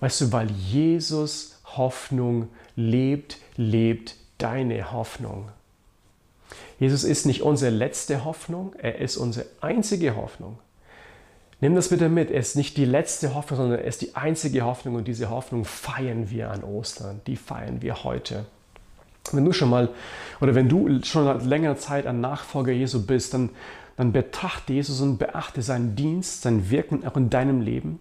Weißt 0.00 0.20
du, 0.20 0.32
weil 0.32 0.50
Jesus 0.50 1.60
Hoffnung 1.64 2.48
lebt, 2.74 3.38
lebt 3.56 4.16
deine 4.38 4.92
Hoffnung. 4.92 5.50
Jesus 6.80 7.04
ist 7.04 7.26
nicht 7.26 7.42
unsere 7.42 7.70
letzte 7.70 8.24
Hoffnung, 8.24 8.74
er 8.76 8.98
ist 8.98 9.16
unsere 9.16 9.46
einzige 9.60 10.16
Hoffnung. 10.16 10.58
Nimm 11.62 11.74
das 11.74 11.88
bitte 11.88 12.10
mit, 12.10 12.30
er 12.30 12.40
ist 12.40 12.56
nicht 12.56 12.76
die 12.76 12.84
letzte 12.84 13.34
Hoffnung, 13.34 13.60
sondern 13.60 13.78
er 13.78 13.86
ist 13.86 14.02
die 14.02 14.14
einzige 14.14 14.62
Hoffnung 14.62 14.96
und 14.96 15.08
diese 15.08 15.30
Hoffnung 15.30 15.64
feiern 15.64 16.28
wir 16.28 16.50
an 16.50 16.62
Ostern, 16.62 17.22
die 17.26 17.36
feiern 17.36 17.80
wir 17.80 18.04
heute. 18.04 18.44
Wenn 19.30 19.44
du 19.44 19.52
schon 19.52 19.70
mal 19.70 19.88
oder 20.40 20.54
wenn 20.54 20.68
du 20.68 21.02
schon 21.04 21.24
seit 21.24 21.46
längerer 21.46 21.76
Zeit 21.76 22.06
ein 22.06 22.20
Nachfolger 22.20 22.72
Jesu 22.72 23.06
bist, 23.06 23.32
dann 23.32 23.50
dann 23.96 24.12
betrachte 24.12 24.72
Jesus 24.72 25.00
und 25.00 25.18
beachte 25.18 25.62
seinen 25.62 25.96
Dienst, 25.96 26.42
sein 26.42 26.70
Wirken 26.70 27.06
auch 27.06 27.16
in 27.16 27.30
deinem 27.30 27.60
Leben. 27.60 27.98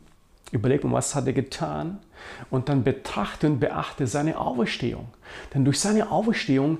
Überleg 0.51 0.83
mal, 0.83 0.93
was 0.93 1.15
hat 1.15 1.27
er 1.27 1.33
getan? 1.33 1.99
Und 2.49 2.69
dann 2.69 2.83
betrachte 2.83 3.47
und 3.47 3.59
beachte 3.59 4.07
seine 4.07 4.37
Auferstehung. 4.37 5.07
Denn 5.53 5.65
durch 5.65 5.79
seine 5.79 6.11
Auferstehung, 6.11 6.79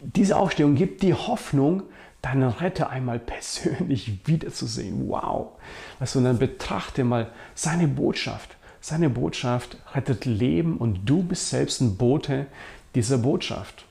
diese 0.00 0.36
Auferstehung 0.36 0.74
gibt 0.74 1.02
die 1.02 1.14
Hoffnung, 1.14 1.82
deinen 2.26 2.50
Retter 2.50 2.90
einmal 2.90 3.18
persönlich 3.18 4.20
wiederzusehen. 4.26 5.08
Wow! 5.08 5.52
Weißt 5.98 6.14
du, 6.14 6.18
und 6.18 6.24
dann 6.24 6.38
betrachte 6.38 7.04
mal 7.04 7.30
seine 7.54 7.88
Botschaft. 7.88 8.56
Seine 8.80 9.10
Botschaft 9.10 9.78
rettet 9.94 10.24
Leben 10.24 10.76
und 10.76 11.06
du 11.06 11.22
bist 11.22 11.50
selbst 11.50 11.80
ein 11.80 11.96
Bote 11.96 12.46
dieser 12.94 13.18
Botschaft. 13.18 13.84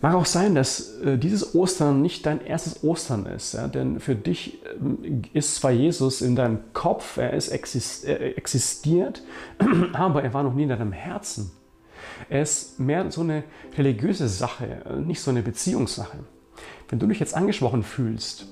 Mag 0.00 0.14
auch 0.14 0.26
sein, 0.26 0.54
dass 0.54 0.98
äh, 0.98 1.16
dieses 1.16 1.54
Ostern 1.54 2.02
nicht 2.02 2.26
dein 2.26 2.44
erstes 2.44 2.84
Ostern 2.84 3.24
ist, 3.24 3.54
ja? 3.54 3.68
denn 3.68 4.00
für 4.00 4.14
dich 4.14 4.58
ähm, 4.78 5.22
ist 5.32 5.54
zwar 5.54 5.70
Jesus 5.70 6.20
in 6.20 6.36
deinem 6.36 6.58
Kopf, 6.74 7.16
er 7.16 7.32
ist 7.32 7.48
exist 7.48 8.04
er 8.04 8.36
existiert, 8.36 9.22
aber 9.94 10.22
er 10.22 10.34
war 10.34 10.42
noch 10.42 10.52
nie 10.52 10.64
in 10.64 10.68
deinem 10.68 10.92
Herzen. 10.92 11.50
Er 12.28 12.42
ist 12.42 12.78
mehr 12.78 13.10
so 13.10 13.22
eine 13.22 13.44
religiöse 13.78 14.28
Sache, 14.28 14.82
äh, 14.84 14.96
nicht 14.96 15.22
so 15.22 15.30
eine 15.30 15.42
Beziehungssache. 15.42 16.18
Wenn 16.88 16.98
du 16.98 17.06
dich 17.06 17.20
jetzt 17.20 17.34
angesprochen 17.34 17.82
fühlst 17.82 18.46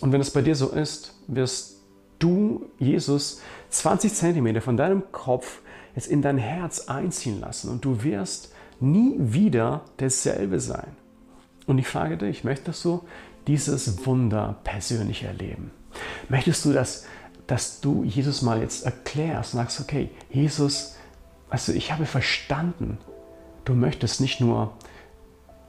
und 0.00 0.12
wenn 0.12 0.20
es 0.20 0.30
bei 0.30 0.42
dir 0.42 0.54
so 0.54 0.70
ist, 0.70 1.14
wirst 1.26 1.76
du 2.18 2.70
Jesus 2.78 3.40
20 3.70 4.12
Zentimeter 4.12 4.60
von 4.60 4.76
deinem 4.76 5.10
Kopf 5.12 5.60
jetzt 5.94 6.08
in 6.08 6.22
dein 6.22 6.38
Herz 6.38 6.88
einziehen 6.88 7.40
lassen 7.40 7.70
und 7.70 7.84
du 7.84 8.02
wirst 8.02 8.52
nie 8.80 9.14
wieder 9.18 9.82
dasselbe 9.96 10.60
sein. 10.60 10.96
Und 11.66 11.78
ich 11.78 11.88
frage 11.88 12.16
dich, 12.16 12.44
möchtest 12.44 12.84
du 12.84 13.02
dieses 13.46 14.06
Wunder 14.06 14.56
persönlich 14.64 15.24
erleben? 15.24 15.70
Möchtest 16.28 16.64
du, 16.64 16.72
dass, 16.72 17.06
dass 17.46 17.80
du 17.80 18.04
Jesus 18.04 18.42
mal 18.42 18.60
jetzt 18.60 18.84
erklärst 18.84 19.54
und 19.54 19.60
sagst, 19.60 19.80
okay, 19.80 20.10
Jesus, 20.30 20.96
also 21.48 21.72
ich 21.72 21.92
habe 21.92 22.06
verstanden, 22.06 22.98
du 23.64 23.74
möchtest 23.74 24.20
nicht 24.20 24.40
nur 24.40 24.74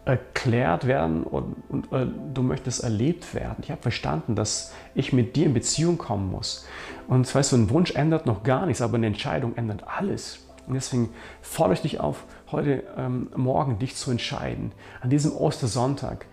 erklärt 0.07 0.87
werden 0.87 1.23
und, 1.23 1.55
und 1.69 1.91
äh, 1.91 2.07
du 2.33 2.41
möchtest 2.41 2.83
erlebt 2.83 3.33
werden. 3.33 3.57
Ich 3.61 3.71
habe 3.71 3.81
verstanden, 3.81 4.35
dass 4.35 4.73
ich 4.95 5.13
mit 5.13 5.35
dir 5.35 5.45
in 5.45 5.53
Beziehung 5.53 5.97
kommen 5.97 6.31
muss. 6.31 6.65
Und 7.07 7.33
weißt 7.33 7.51
du, 7.51 7.57
ein 7.57 7.69
Wunsch 7.69 7.91
ändert 7.91 8.25
noch 8.25 8.43
gar 8.43 8.65
nichts, 8.65 8.81
aber 8.81 8.95
eine 8.95 9.07
Entscheidung 9.07 9.55
ändert 9.55 9.83
alles. 9.85 10.39
Und 10.65 10.73
deswegen 10.73 11.09
fordere 11.41 11.75
ich 11.75 11.81
dich 11.81 11.99
auf, 11.99 12.23
heute 12.51 12.83
ähm, 12.97 13.29
Morgen 13.35 13.79
dich 13.79 13.95
zu 13.95 14.11
entscheiden, 14.11 14.71
an 15.01 15.09
diesem 15.09 15.31
Ostersonntag 15.31 16.25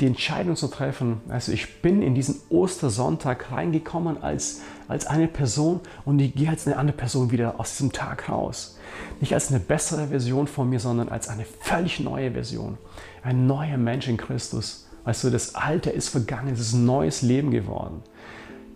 die 0.00 0.06
Entscheidung 0.06 0.56
zu 0.56 0.68
treffen. 0.68 1.20
Also 1.28 1.52
ich 1.52 1.80
bin 1.80 2.02
in 2.02 2.14
diesen 2.14 2.40
Ostersonntag 2.50 3.50
reingekommen 3.50 4.22
als, 4.22 4.60
als 4.88 5.06
eine 5.06 5.28
Person 5.28 5.80
und 6.04 6.18
ich 6.18 6.34
gehe 6.34 6.50
als 6.50 6.66
eine 6.66 6.76
andere 6.76 6.96
Person 6.96 7.30
wieder 7.30 7.58
aus 7.58 7.72
diesem 7.72 7.92
Tag 7.92 8.28
raus. 8.28 8.78
Nicht 9.20 9.32
als 9.32 9.50
eine 9.50 9.60
bessere 9.60 10.08
Version 10.08 10.46
von 10.46 10.68
mir, 10.68 10.80
sondern 10.80 11.08
als 11.08 11.28
eine 11.28 11.44
völlig 11.44 12.00
neue 12.00 12.32
Version. 12.32 12.76
Ein 13.22 13.46
neuer 13.46 13.78
Mensch 13.78 14.08
in 14.08 14.16
Christus. 14.16 14.88
Weißt 15.04 15.24
du, 15.24 15.30
das 15.30 15.54
Alte 15.54 15.90
ist 15.90 16.08
vergangen, 16.08 16.52
es 16.52 16.60
ist 16.60 16.74
ein 16.74 16.84
neues 16.84 17.22
Leben 17.22 17.50
geworden. 17.50 18.02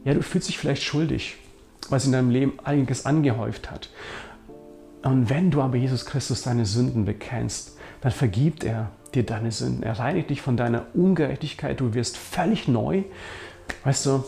Ja, 0.05 0.15
du 0.15 0.23
fühlst 0.23 0.49
dich 0.49 0.59
vielleicht 0.59 0.83
schuldig, 0.83 1.37
weil 1.89 1.99
es 1.99 2.07
in 2.07 2.13
deinem 2.13 2.31
Leben 2.31 2.55
einiges 2.65 3.05
angehäuft 3.05 3.71
hat. 3.71 3.91
Und 5.03 5.29
wenn 5.29 5.51
du 5.51 5.61
aber 5.61 5.77
Jesus 5.77 6.07
Christus 6.07 6.43
deine 6.43 6.67
Sünden 6.67 7.05
bekennst, 7.05 7.77
dann 8.01 8.13
vergibt 8.13 8.65
er 8.65 8.91
dir 9.15 9.25
deine 9.25 9.53
Sünden. 9.53 9.83
Er 9.83 9.99
reinigt 9.99 10.31
dich 10.31 10.43
von 10.43 10.57
deiner 10.57 10.87
Ungerechtigkeit. 10.95 11.81
Du 11.81 11.95
wirst 11.95 12.17
völlig 12.17 12.69
neu. 12.69 13.05
Weißt 13.85 14.07
du, 14.07 14.25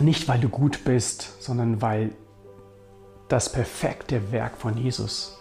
nicht 0.00 0.28
weil 0.28 0.40
du 0.40 0.48
gut 0.48 0.84
bist, 0.84 1.42
sondern 1.42 1.82
weil 1.82 2.10
das 3.28 3.52
perfekte 3.52 4.32
Werk 4.32 4.56
von 4.56 4.76
Jesus 4.76 5.38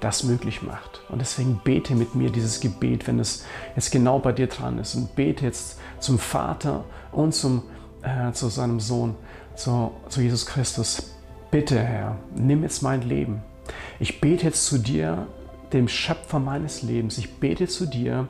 das 0.00 0.22
möglich 0.22 0.62
macht. 0.62 1.00
Und 1.08 1.20
deswegen 1.20 1.60
bete 1.64 1.94
mit 1.94 2.14
mir 2.14 2.30
dieses 2.30 2.60
Gebet, 2.60 3.06
wenn 3.06 3.18
es 3.18 3.44
jetzt 3.74 3.90
genau 3.90 4.18
bei 4.18 4.32
dir 4.32 4.46
dran 4.46 4.78
ist. 4.78 4.94
Und 4.94 5.16
bete 5.16 5.44
jetzt 5.44 5.78
zum 5.98 6.18
Vater 6.18 6.84
und 7.10 7.34
zum, 7.34 7.62
äh, 8.02 8.32
zu 8.32 8.48
seinem 8.48 8.80
Sohn, 8.80 9.16
zu, 9.56 9.92
zu 10.08 10.20
Jesus 10.20 10.46
Christus. 10.46 11.14
Bitte, 11.50 11.78
Herr, 11.80 12.16
nimm 12.36 12.62
jetzt 12.62 12.82
mein 12.82 13.02
Leben. 13.02 13.42
Ich 13.98 14.20
bete 14.20 14.46
jetzt 14.46 14.66
zu 14.66 14.78
dir, 14.78 15.26
dem 15.72 15.88
Schöpfer 15.88 16.38
meines 16.38 16.82
Lebens. 16.82 17.18
Ich 17.18 17.34
bete 17.36 17.66
zu 17.66 17.86
dir, 17.86 18.28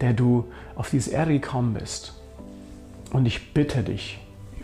der 0.00 0.12
du 0.12 0.46
auf 0.76 0.90
diese 0.90 1.10
Erde 1.10 1.32
gekommen 1.32 1.74
bist. 1.74 2.14
Und 3.10 3.26
ich 3.26 3.52
bitte 3.54 3.82
dich, 3.82 4.18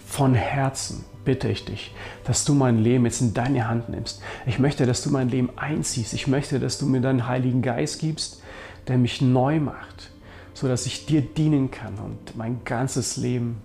von 0.07 0.35
Herzen 0.35 1.05
bitte 1.25 1.49
ich 1.49 1.64
dich, 1.64 1.95
dass 2.25 2.45
du 2.45 2.55
mein 2.55 2.79
Leben 2.79 3.05
jetzt 3.07 3.21
in 3.21 3.35
deine 3.35 3.67
Hand 3.67 3.88
nimmst. 3.88 4.23
Ich 4.47 4.59
möchte, 4.59 4.87
dass 4.87 5.02
du 5.02 5.11
mein 5.11 5.29
Leben 5.31 5.50
einziehst. 5.57 6.13
Ich 6.13 6.27
möchte, 6.27 6.61
dass 6.61 6.79
du 6.79 6.87
mir 6.87 7.00
deinen 7.00 7.27
Heiligen 7.27 7.63
Geist 7.63 8.00
gibst, 8.00 8.42
der 8.87 8.98
mich 8.98 9.23
neu 9.23 9.61
macht, 9.61 10.11
sodass 10.52 10.87
ich 10.87 11.07
dir 11.07 11.23
dienen 11.23 11.71
kann 11.71 11.94
und 11.98 12.37
mein 12.37 12.63
ganzes 12.65 13.17
Leben 13.17 13.63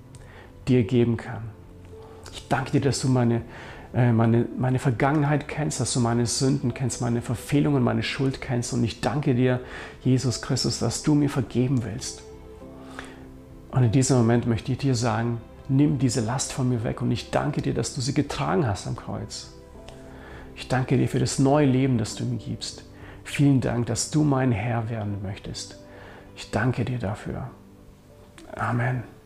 dir 0.68 0.84
geben 0.84 1.18
kann. 1.18 1.44
Ich 2.32 2.48
danke 2.48 2.72
dir, 2.72 2.82
dass 2.82 3.02
du 3.02 3.10
meine 3.10 3.42
meine, 3.94 4.46
meine 4.58 4.80
Vergangenheit 4.80 5.48
kennst, 5.48 5.80
dass 5.80 5.94
du 5.94 6.00
meine 6.00 6.26
Sünden 6.26 6.74
kennst, 6.74 7.02
meine 7.02 7.22
Verfehlungen, 7.22 7.84
meine 7.84 8.04
Schuld 8.04 8.40
kennst. 8.42 8.74
Und 8.74 8.84
ich 8.84 9.02
danke 9.02 9.34
dir, 9.34 9.62
Jesus 10.04 10.42
Christus, 10.42 10.80
dass 10.80 11.02
du 11.04 11.16
mir 11.16 11.30
vergeben 11.30 11.84
willst. 11.84 12.22
Und 13.72 13.84
in 13.84 13.92
diesem 13.92 14.18
Moment 14.18 14.48
möchte 14.48 14.72
ich 14.72 14.78
dir 14.78 14.96
sagen, 14.96 15.40
nimm 15.68 16.00
diese 16.00 16.22
Last 16.22 16.54
von 16.54 16.70
mir 16.70 16.84
weg 16.84 17.02
und 17.02 17.12
ich 17.12 17.30
danke 17.32 17.62
dir, 17.62 17.74
dass 17.74 17.94
du 17.94 18.02
sie 18.02 18.14
getragen 18.14 18.68
hast 18.68 18.88
am 18.88 18.96
Kreuz. 18.96 19.54
Ich 20.56 20.68
danke 20.68 20.98
dir 20.98 21.08
für 21.08 21.20
das 21.20 21.40
neue 21.40 21.66
Leben, 21.66 21.98
das 21.98 22.16
du 22.16 22.26
mir 22.26 22.38
gibst. 22.38 22.84
Vielen 23.24 23.62
Dank, 23.62 23.86
dass 23.86 24.12
du 24.12 24.24
mein 24.24 24.52
Herr 24.52 24.90
werden 24.90 25.22
möchtest. 25.22 25.78
Ich 26.36 26.52
danke 26.52 26.84
dir 26.84 27.00
dafür. 27.00 27.50
Amen. 28.56 29.18